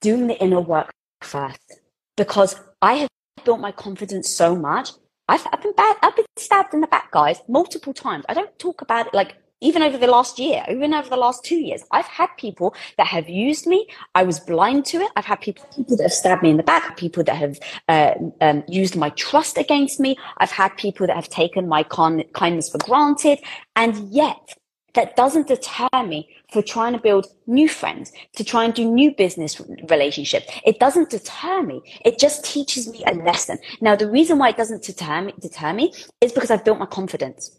doing 0.00 0.26
the 0.26 0.40
inner 0.40 0.60
work 0.60 0.90
first 1.20 1.80
because 2.16 2.56
I 2.82 2.94
have 2.94 3.08
built 3.44 3.60
my 3.60 3.72
confidence 3.72 4.28
so 4.28 4.56
much. 4.56 4.90
I've, 5.28 5.46
I've 5.52 5.62
been 5.62 5.74
bad, 5.74 5.96
I've 6.02 6.16
been 6.16 6.26
stabbed 6.36 6.74
in 6.74 6.80
the 6.80 6.88
back, 6.88 7.12
guys, 7.12 7.40
multiple 7.46 7.94
times. 7.94 8.24
I 8.28 8.34
don't 8.34 8.56
talk 8.58 8.82
about 8.82 9.06
it 9.06 9.14
like 9.14 9.36
even 9.60 9.82
over 9.82 9.98
the 9.98 10.06
last 10.06 10.38
year, 10.38 10.64
even 10.68 10.94
over 10.94 11.08
the 11.08 11.16
last 11.16 11.44
two 11.44 11.56
years, 11.56 11.84
I've 11.90 12.06
had 12.06 12.28
people 12.38 12.74
that 12.96 13.06
have 13.06 13.28
used 13.28 13.66
me. 13.66 13.86
I 14.14 14.22
was 14.22 14.40
blind 14.40 14.86
to 14.86 14.98
it. 14.98 15.10
I've 15.16 15.26
had 15.26 15.40
people, 15.40 15.66
people 15.74 15.96
that 15.96 16.04
have 16.04 16.12
stabbed 16.12 16.42
me 16.42 16.50
in 16.50 16.56
the 16.56 16.62
back, 16.62 16.96
people 16.96 17.22
that 17.24 17.36
have 17.36 17.58
uh, 17.88 18.14
um, 18.40 18.64
used 18.68 18.96
my 18.96 19.10
trust 19.10 19.58
against 19.58 20.00
me. 20.00 20.16
I've 20.38 20.50
had 20.50 20.76
people 20.76 21.06
that 21.06 21.16
have 21.16 21.28
taken 21.28 21.68
my 21.68 21.82
con- 21.82 22.24
kindness 22.32 22.70
for 22.70 22.78
granted. 22.78 23.38
And 23.76 23.96
yet, 24.12 24.54
that 24.94 25.14
doesn't 25.14 25.46
deter 25.46 25.88
me 26.04 26.28
for 26.52 26.62
trying 26.62 26.92
to 26.94 26.98
build 26.98 27.26
new 27.46 27.68
friends, 27.68 28.12
to 28.34 28.42
try 28.42 28.64
and 28.64 28.74
do 28.74 28.90
new 28.90 29.14
business 29.14 29.60
relationships. 29.88 30.46
It 30.64 30.80
doesn't 30.80 31.10
deter 31.10 31.62
me. 31.62 31.80
It 32.04 32.18
just 32.18 32.44
teaches 32.44 32.90
me 32.90 33.04
a 33.06 33.14
lesson. 33.14 33.58
Now, 33.80 33.94
the 33.94 34.10
reason 34.10 34.38
why 34.38 34.48
it 34.48 34.56
doesn't 34.56 34.82
deter 34.82 35.22
me, 35.22 35.34
deter 35.38 35.72
me 35.72 35.92
is 36.20 36.32
because 36.32 36.50
I've 36.50 36.64
built 36.64 36.80
my 36.80 36.86
confidence 36.86 37.56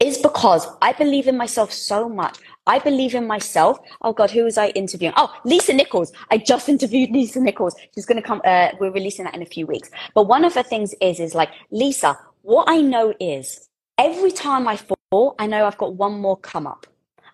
is 0.00 0.18
because 0.18 0.66
I 0.82 0.92
believe 0.92 1.26
in 1.28 1.36
myself 1.36 1.72
so 1.72 2.08
much. 2.08 2.38
I 2.66 2.78
believe 2.78 3.14
in 3.14 3.26
myself. 3.26 3.78
Oh 4.02 4.12
God, 4.12 4.30
who 4.30 4.44
was 4.44 4.58
I 4.58 4.68
interviewing? 4.68 5.14
Oh, 5.16 5.32
Lisa 5.44 5.72
Nichols. 5.72 6.12
I 6.30 6.38
just 6.38 6.68
interviewed 6.74 7.10
Lisa 7.10 7.40
Nichols. 7.40 7.74
She's 7.94 8.06
going 8.06 8.20
to 8.20 8.26
come. 8.26 8.42
Uh, 8.44 8.68
we're 8.80 8.90
releasing 8.90 9.24
that 9.24 9.34
in 9.34 9.42
a 9.42 9.46
few 9.46 9.66
weeks. 9.66 9.90
But 10.14 10.24
one 10.24 10.44
of 10.44 10.54
the 10.54 10.62
things 10.62 10.94
is, 11.00 11.20
is 11.20 11.34
like 11.34 11.50
Lisa. 11.70 12.18
What 12.42 12.68
I 12.68 12.80
know 12.80 13.14
is 13.20 13.68
every 13.98 14.30
time 14.30 14.68
I 14.68 14.76
fall, 14.76 15.34
I 15.38 15.46
know 15.46 15.66
I've 15.66 15.78
got 15.78 15.94
one 15.94 16.20
more 16.20 16.36
come 16.38 16.66
up. 16.66 16.86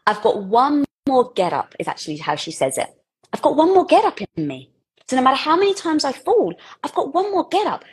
I've 0.07 0.23
got 0.23 0.45
one 0.45 0.85
more 1.09 1.33
get 1.33 1.53
up. 1.53 1.75
Is 1.79 1.89
actually 1.89 2.19
how 2.19 2.37
she 2.37 2.51
says 2.51 2.79
it. 2.79 2.89
I've 3.33 3.43
got 3.43 3.57
one 3.57 3.73
more 3.75 3.87
get 3.87 4.05
up 4.05 4.21
in 4.21 4.47
me. 4.47 4.71
So 5.09 5.17
no 5.17 5.23
matter 5.23 5.37
how 5.37 5.57
many 5.57 5.75
times 5.75 6.05
I 6.05 6.13
fall, 6.13 6.55
I've 6.85 6.95
got 6.95 7.13
one 7.15 7.33
more 7.33 7.49
get 7.49 7.67
up. 7.67 7.85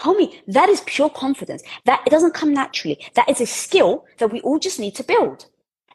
Homie, 0.00 0.40
that 0.48 0.68
is 0.68 0.82
pure 0.86 1.10
confidence. 1.10 1.62
That 1.84 2.02
it 2.06 2.10
doesn't 2.10 2.34
come 2.34 2.54
naturally. 2.54 2.98
That 3.14 3.28
is 3.28 3.40
a 3.40 3.46
skill 3.46 4.04
that 4.18 4.32
we 4.32 4.40
all 4.40 4.58
just 4.58 4.80
need 4.80 4.94
to 4.96 5.04
build. 5.04 5.46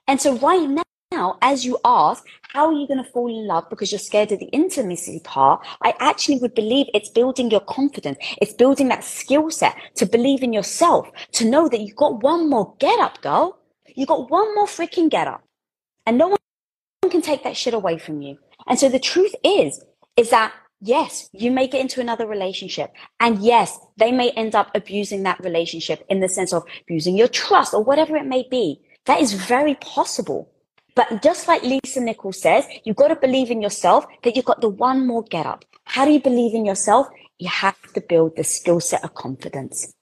And 0.07 0.21
so 0.21 0.37
right 0.37 0.69
now, 1.11 1.37
as 1.41 1.65
you 1.65 1.79
ask, 1.83 2.23
how 2.49 2.67
are 2.67 2.73
you 2.73 2.87
going 2.87 3.03
to 3.03 3.11
fall 3.11 3.27
in 3.27 3.47
love 3.47 3.69
because 3.69 3.91
you're 3.91 3.99
scared 3.99 4.31
of 4.31 4.39
the 4.39 4.45
intimacy 4.47 5.21
part? 5.23 5.65
I 5.81 5.93
actually 5.99 6.37
would 6.39 6.53
believe 6.53 6.87
it's 6.93 7.09
building 7.09 7.49
your 7.49 7.61
confidence. 7.61 8.19
It's 8.41 8.53
building 8.53 8.89
that 8.89 9.03
skill 9.03 9.49
set 9.49 9.75
to 9.95 10.05
believe 10.05 10.43
in 10.43 10.53
yourself, 10.53 11.09
to 11.33 11.45
know 11.45 11.67
that 11.69 11.81
you've 11.81 11.95
got 11.95 12.21
one 12.21 12.49
more 12.49 12.75
get 12.79 12.99
up, 12.99 13.21
girl. 13.21 13.57
You 13.95 14.05
got 14.05 14.29
one 14.29 14.53
more 14.53 14.67
freaking 14.67 15.09
get 15.09 15.27
up 15.27 15.43
and 16.05 16.17
no 16.17 16.27
one 16.27 16.37
can 17.09 17.21
take 17.21 17.43
that 17.43 17.57
shit 17.57 17.73
away 17.73 17.97
from 17.97 18.21
you. 18.21 18.37
And 18.67 18.79
so 18.79 18.89
the 18.89 18.99
truth 18.99 19.33
is, 19.43 19.81
is 20.17 20.29
that 20.29 20.53
yes, 20.85 21.29
you 21.33 21.51
may 21.51 21.67
get 21.67 21.81
into 21.81 21.99
another 21.99 22.27
relationship. 22.27 22.93
And 23.19 23.39
yes, 23.39 23.77
they 23.97 24.11
may 24.11 24.31
end 24.31 24.55
up 24.55 24.71
abusing 24.75 25.23
that 25.23 25.43
relationship 25.43 26.05
in 26.09 26.19
the 26.19 26.29
sense 26.29 26.53
of 26.53 26.63
abusing 26.81 27.17
your 27.17 27.27
trust 27.27 27.73
or 27.73 27.83
whatever 27.83 28.15
it 28.15 28.25
may 28.25 28.47
be. 28.49 28.79
That 29.05 29.21
is 29.21 29.33
very 29.33 29.75
possible. 29.75 30.51
But 30.95 31.21
just 31.21 31.47
like 31.47 31.61
Lisa 31.63 32.01
Nichols 32.01 32.41
says, 32.41 32.65
you've 32.83 32.95
got 32.95 33.09
to 33.09 33.15
believe 33.15 33.51
in 33.51 33.61
yourself 33.61 34.05
that 34.23 34.35
you've 34.35 34.45
got 34.45 34.61
the 34.61 34.69
one 34.69 35.05
more 35.05 35.23
get 35.23 35.45
up. 35.45 35.65
How 35.83 36.05
do 36.05 36.11
you 36.11 36.21
believe 36.21 36.53
in 36.53 36.65
yourself? 36.65 37.07
You 37.37 37.49
have 37.49 37.81
to 37.93 38.01
build 38.01 38.37
the 38.37 38.43
skill 38.43 38.79
set 38.79 39.03
of 39.03 39.13
confidence. 39.13 39.93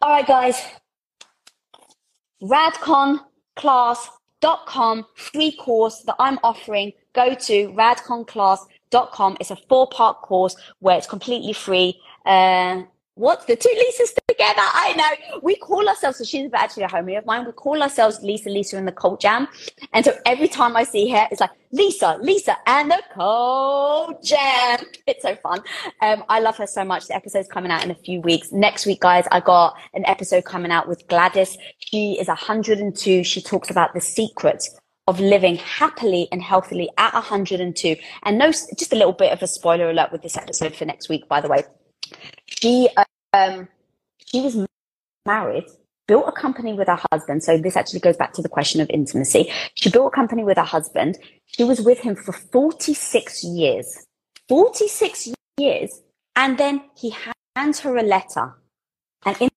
All 0.00 0.10
right, 0.10 0.26
guys. 0.26 0.60
Radconclass.com 2.42 5.06
free 5.14 5.56
course 5.56 6.02
that 6.06 6.16
I'm 6.18 6.38
offering. 6.42 6.92
Go 7.14 7.34
to 7.34 7.68
radconclass.com 7.68 8.68
com. 9.02 9.36
It's 9.40 9.50
a 9.50 9.56
four 9.56 9.88
part 9.88 10.22
course 10.22 10.56
where 10.80 10.96
it's 10.96 11.06
completely 11.06 11.52
free. 11.52 12.00
Uh, 12.24 12.82
what 13.16 13.46
the 13.46 13.54
two 13.54 13.68
Lisas 13.68 14.12
together? 14.26 14.60
I 14.60 14.92
know 14.96 15.40
we 15.40 15.54
call 15.54 15.88
ourselves. 15.88 16.18
So 16.18 16.24
she's 16.24 16.50
actually 16.52 16.82
a 16.82 16.88
homie 16.88 17.16
of 17.16 17.24
mine. 17.24 17.46
We 17.46 17.52
call 17.52 17.80
ourselves 17.80 18.20
Lisa, 18.22 18.50
Lisa, 18.50 18.76
and 18.76 18.88
the 18.88 18.92
Cult 18.92 19.20
Jam. 19.20 19.46
And 19.92 20.04
so 20.04 20.14
every 20.26 20.48
time 20.48 20.76
I 20.76 20.82
see 20.82 21.08
her, 21.10 21.28
it's 21.30 21.40
like 21.40 21.50
Lisa, 21.70 22.18
Lisa, 22.20 22.56
and 22.66 22.90
the 22.90 23.00
Cult 23.14 24.22
Jam. 24.22 24.80
It's 25.06 25.22
so 25.22 25.36
fun. 25.36 25.60
Um, 26.00 26.24
I 26.28 26.40
love 26.40 26.56
her 26.56 26.66
so 26.66 26.84
much. 26.84 27.06
The 27.06 27.14
episode's 27.14 27.46
coming 27.46 27.70
out 27.70 27.84
in 27.84 27.90
a 27.90 27.94
few 27.94 28.20
weeks. 28.20 28.50
Next 28.52 28.86
week, 28.86 29.00
guys, 29.00 29.26
I 29.30 29.40
got 29.40 29.76
an 29.92 30.04
episode 30.06 30.44
coming 30.44 30.72
out 30.72 30.88
with 30.88 31.06
Gladys. 31.08 31.56
She 31.78 32.18
is 32.18 32.26
102. 32.26 33.22
She 33.22 33.42
talks 33.42 33.70
about 33.70 33.92
the 33.94 34.00
secrets 34.00 34.74
of 35.06 35.20
living 35.20 35.56
happily 35.56 36.28
and 36.32 36.42
healthily 36.42 36.88
at 36.96 37.12
102. 37.12 37.96
And 38.22 38.38
no, 38.38 38.50
just 38.50 38.92
a 38.92 38.96
little 38.96 39.12
bit 39.12 39.32
of 39.32 39.42
a 39.42 39.46
spoiler 39.46 39.90
alert 39.90 40.12
with 40.12 40.22
this 40.22 40.36
episode 40.36 40.74
for 40.74 40.84
next 40.84 41.08
week, 41.08 41.28
by 41.28 41.40
the 41.40 41.48
way. 41.48 41.62
She, 42.46 42.88
um, 43.32 43.68
she 44.26 44.40
was 44.40 44.66
married, 45.26 45.64
built 46.06 46.28
a 46.28 46.32
company 46.32 46.72
with 46.72 46.88
her 46.88 47.00
husband. 47.12 47.42
So 47.42 47.58
this 47.58 47.76
actually 47.76 48.00
goes 48.00 48.16
back 48.16 48.32
to 48.34 48.42
the 48.42 48.48
question 48.48 48.80
of 48.80 48.88
intimacy. 48.90 49.52
She 49.74 49.90
built 49.90 50.12
a 50.12 50.14
company 50.14 50.44
with 50.44 50.56
her 50.56 50.64
husband. 50.64 51.18
She 51.46 51.64
was 51.64 51.80
with 51.80 52.00
him 52.00 52.16
for 52.16 52.32
46 52.32 53.44
years, 53.44 54.06
46 54.48 55.28
years. 55.58 56.00
And 56.36 56.58
then 56.58 56.82
he 56.96 57.14
hands 57.56 57.80
her 57.80 57.96
a 57.96 58.02
letter. 58.02 58.54
And 59.24 59.36
in 59.40 59.48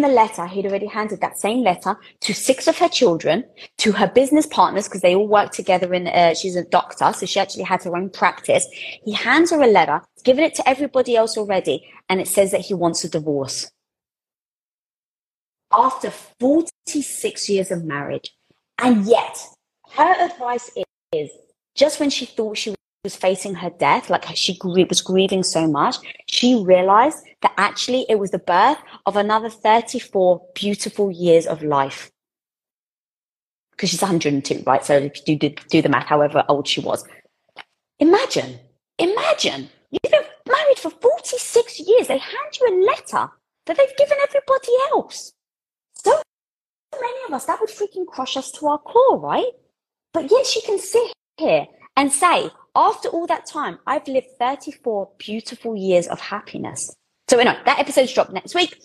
the 0.00 0.08
letter, 0.08 0.46
he'd 0.46 0.66
already 0.66 0.86
handed 0.86 1.20
that 1.20 1.38
same 1.38 1.62
letter 1.62 1.96
to 2.20 2.34
six 2.34 2.66
of 2.66 2.78
her 2.78 2.88
children, 2.88 3.44
to 3.78 3.92
her 3.92 4.08
business 4.08 4.46
partners, 4.46 4.88
because 4.88 5.00
they 5.00 5.14
all 5.14 5.26
work 5.28 5.52
together 5.52 5.92
in, 5.94 6.06
uh, 6.08 6.34
she's 6.34 6.56
a 6.56 6.64
doctor, 6.64 7.12
so 7.12 7.26
she 7.26 7.40
actually 7.40 7.64
had 7.64 7.82
her 7.82 7.96
own 7.96 8.10
practice. 8.10 8.66
He 9.04 9.12
hands 9.12 9.50
her 9.50 9.62
a 9.62 9.66
letter, 9.66 10.02
given 10.24 10.44
it 10.44 10.54
to 10.56 10.68
everybody 10.68 11.16
else 11.16 11.36
already, 11.36 11.86
and 12.08 12.20
it 12.20 12.28
says 12.28 12.50
that 12.52 12.62
he 12.62 12.74
wants 12.74 13.04
a 13.04 13.08
divorce. 13.08 13.70
After 15.72 16.10
46 16.10 17.48
years 17.48 17.70
of 17.70 17.84
marriage. 17.84 18.34
And 18.78 19.04
yet, 19.06 19.38
her 19.92 20.14
advice 20.24 20.70
is 21.12 21.30
just 21.74 22.00
when 22.00 22.10
she 22.10 22.26
thought 22.26 22.56
she 22.56 22.74
was 23.04 23.16
facing 23.16 23.54
her 23.54 23.70
death, 23.70 24.10
like 24.10 24.24
she 24.36 24.58
was 24.62 25.00
grieving 25.00 25.42
so 25.42 25.66
much, 25.66 25.96
she 26.26 26.62
realized 26.62 27.24
that 27.40 27.52
actually 27.56 28.04
it 28.08 28.18
was 28.18 28.30
the 28.30 28.38
birth 28.38 28.78
of 29.06 29.16
another 29.16 29.48
34 29.48 30.42
beautiful 30.54 31.10
years 31.10 31.46
of 31.46 31.62
life. 31.62 32.10
Because 33.70 33.90
she's 33.90 34.02
102, 34.02 34.64
right? 34.66 34.84
So 34.84 34.98
if 34.98 35.26
you 35.26 35.36
do, 35.36 35.50
do 35.70 35.80
the 35.80 35.88
math, 35.88 36.06
however 36.06 36.44
old 36.48 36.68
she 36.68 36.80
was. 36.80 37.06
Imagine, 37.98 38.58
imagine, 38.98 39.70
you've 39.90 40.12
been 40.12 40.22
married 40.46 40.78
for 40.78 40.90
46 40.90 41.80
years. 41.80 42.08
They 42.08 42.18
hand 42.18 42.58
you 42.60 42.66
a 42.68 42.84
letter 42.84 43.30
that 43.64 43.76
they've 43.78 43.96
given 43.96 44.18
everybody 44.22 44.72
else. 44.92 45.32
So 45.94 46.20
many 47.00 47.18
of 47.28 47.32
us, 47.32 47.46
that 47.46 47.60
would 47.60 47.70
freaking 47.70 48.06
crush 48.06 48.36
us 48.36 48.50
to 48.52 48.66
our 48.66 48.78
core, 48.78 49.18
right? 49.18 49.52
But 50.12 50.30
yet 50.30 50.44
she 50.44 50.60
can 50.60 50.78
sit 50.78 51.12
here 51.38 51.66
and 51.96 52.12
say, 52.12 52.50
after 52.74 53.08
all 53.08 53.26
that 53.26 53.46
time, 53.46 53.78
I've 53.86 54.06
lived 54.06 54.28
34 54.38 55.08
beautiful 55.18 55.76
years 55.76 56.06
of 56.06 56.20
happiness. 56.20 56.94
So 57.28 57.38
anyway, 57.38 57.58
that 57.64 57.78
episode's 57.78 58.12
dropped 58.12 58.32
next 58.32 58.54
week. 58.54 58.76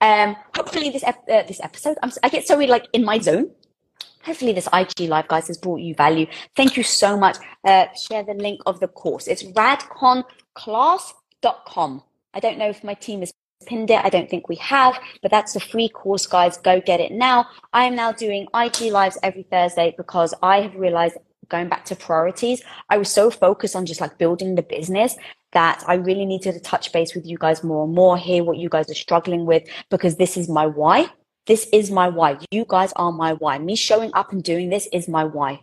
Um, 0.00 0.34
hopefully 0.54 0.90
this 0.90 1.04
ep- 1.04 1.28
uh, 1.30 1.42
this 1.42 1.60
episode, 1.62 1.98
I'm, 2.02 2.10
I 2.22 2.30
get 2.30 2.46
so 2.46 2.56
really 2.56 2.70
like 2.70 2.86
in 2.92 3.04
my 3.04 3.18
zone. 3.18 3.50
Hopefully 4.24 4.52
this 4.52 4.68
IG 4.72 5.08
live, 5.08 5.26
guys, 5.28 5.48
has 5.48 5.58
brought 5.58 5.80
you 5.80 5.94
value. 5.94 6.26
Thank 6.56 6.76
you 6.76 6.82
so 6.82 7.16
much. 7.16 7.38
Uh, 7.64 7.86
share 7.94 8.22
the 8.22 8.34
link 8.34 8.60
of 8.66 8.80
the 8.80 8.88
course. 8.88 9.26
It's 9.26 9.42
radconclass.com. 9.42 12.02
I 12.32 12.40
don't 12.40 12.58
know 12.58 12.68
if 12.68 12.84
my 12.84 12.94
team 12.94 13.22
is 13.22 13.32
pinned 13.66 13.90
it. 13.90 14.04
I 14.04 14.10
don't 14.10 14.28
think 14.28 14.48
we 14.48 14.56
have, 14.56 14.98
but 15.22 15.30
that's 15.30 15.54
the 15.54 15.60
free 15.60 15.88
course, 15.88 16.26
guys. 16.26 16.58
Go 16.58 16.80
get 16.80 17.00
it 17.00 17.12
now. 17.12 17.46
I 17.72 17.84
am 17.84 17.94
now 17.94 18.12
doing 18.12 18.46
IG 18.54 18.92
lives 18.92 19.16
every 19.22 19.44
Thursday 19.44 19.94
because 19.96 20.34
I 20.42 20.60
have 20.62 20.74
realized 20.74 21.16
going 21.50 21.68
back 21.68 21.84
to 21.86 21.96
priorities, 21.96 22.62
I 22.88 22.96
was 22.96 23.10
so 23.10 23.30
focused 23.30 23.76
on 23.76 23.84
just 23.84 24.00
like 24.00 24.16
building 24.16 24.54
the 24.54 24.62
business 24.62 25.16
that 25.52 25.84
I 25.86 25.94
really 25.94 26.24
needed 26.24 26.54
to 26.54 26.60
touch 26.60 26.92
base 26.92 27.14
with 27.14 27.26
you 27.26 27.36
guys 27.36 27.62
more 27.62 27.84
and 27.84 27.94
more, 27.94 28.16
hear 28.16 28.42
what 28.42 28.56
you 28.56 28.68
guys 28.68 28.88
are 28.88 28.94
struggling 28.94 29.44
with, 29.44 29.64
because 29.90 30.16
this 30.16 30.36
is 30.36 30.48
my 30.48 30.66
why. 30.66 31.06
This 31.46 31.66
is 31.72 31.90
my 31.90 32.08
why. 32.08 32.38
You 32.50 32.64
guys 32.68 32.92
are 32.94 33.12
my 33.12 33.34
why. 33.34 33.58
Me 33.58 33.74
showing 33.74 34.10
up 34.14 34.32
and 34.32 34.42
doing 34.42 34.70
this 34.70 34.88
is 34.92 35.08
my 35.08 35.24
why. 35.24 35.60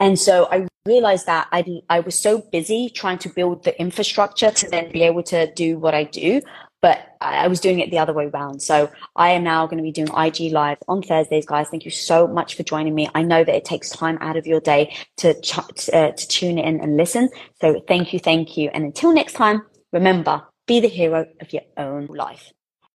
And 0.00 0.18
so 0.18 0.48
I 0.50 0.66
realized 0.86 1.26
that 1.26 1.48
I, 1.52 1.82
I 1.90 2.00
was 2.00 2.14
so 2.14 2.42
busy 2.50 2.88
trying 2.88 3.18
to 3.18 3.28
build 3.28 3.64
the 3.64 3.78
infrastructure 3.78 4.50
to 4.50 4.70
then 4.70 4.90
be 4.90 5.02
able 5.02 5.22
to 5.24 5.52
do 5.52 5.78
what 5.78 5.94
I 5.94 6.04
do. 6.04 6.40
But 6.82 7.16
I 7.20 7.48
was 7.48 7.60
doing 7.60 7.80
it 7.80 7.90
the 7.90 7.98
other 7.98 8.12
way 8.12 8.26
around. 8.26 8.62
So 8.62 8.90
I 9.16 9.30
am 9.30 9.44
now 9.44 9.66
going 9.66 9.78
to 9.78 9.82
be 9.82 9.92
doing 9.92 10.08
IG 10.16 10.52
live 10.52 10.78
on 10.88 11.02
Thursdays, 11.02 11.46
guys. 11.46 11.68
Thank 11.68 11.84
you 11.84 11.90
so 11.90 12.26
much 12.28 12.54
for 12.56 12.62
joining 12.62 12.94
me. 12.94 13.08
I 13.14 13.22
know 13.22 13.44
that 13.44 13.54
it 13.54 13.64
takes 13.64 13.90
time 13.90 14.18
out 14.20 14.36
of 14.36 14.46
your 14.46 14.60
day 14.60 14.94
to, 15.18 15.40
ch- 15.40 15.58
uh, 15.92 16.12
to 16.12 16.28
tune 16.28 16.58
in 16.58 16.80
and 16.80 16.96
listen. 16.96 17.30
So 17.60 17.80
thank 17.88 18.12
you. 18.12 18.20
Thank 18.20 18.56
you. 18.56 18.70
And 18.72 18.84
until 18.84 19.12
next 19.12 19.34
time, 19.34 19.62
remember, 19.92 20.44
be 20.66 20.80
the 20.80 20.88
hero 20.88 21.26
of 21.40 21.52
your 21.52 21.62
own 21.76 22.06
life. 22.06 22.52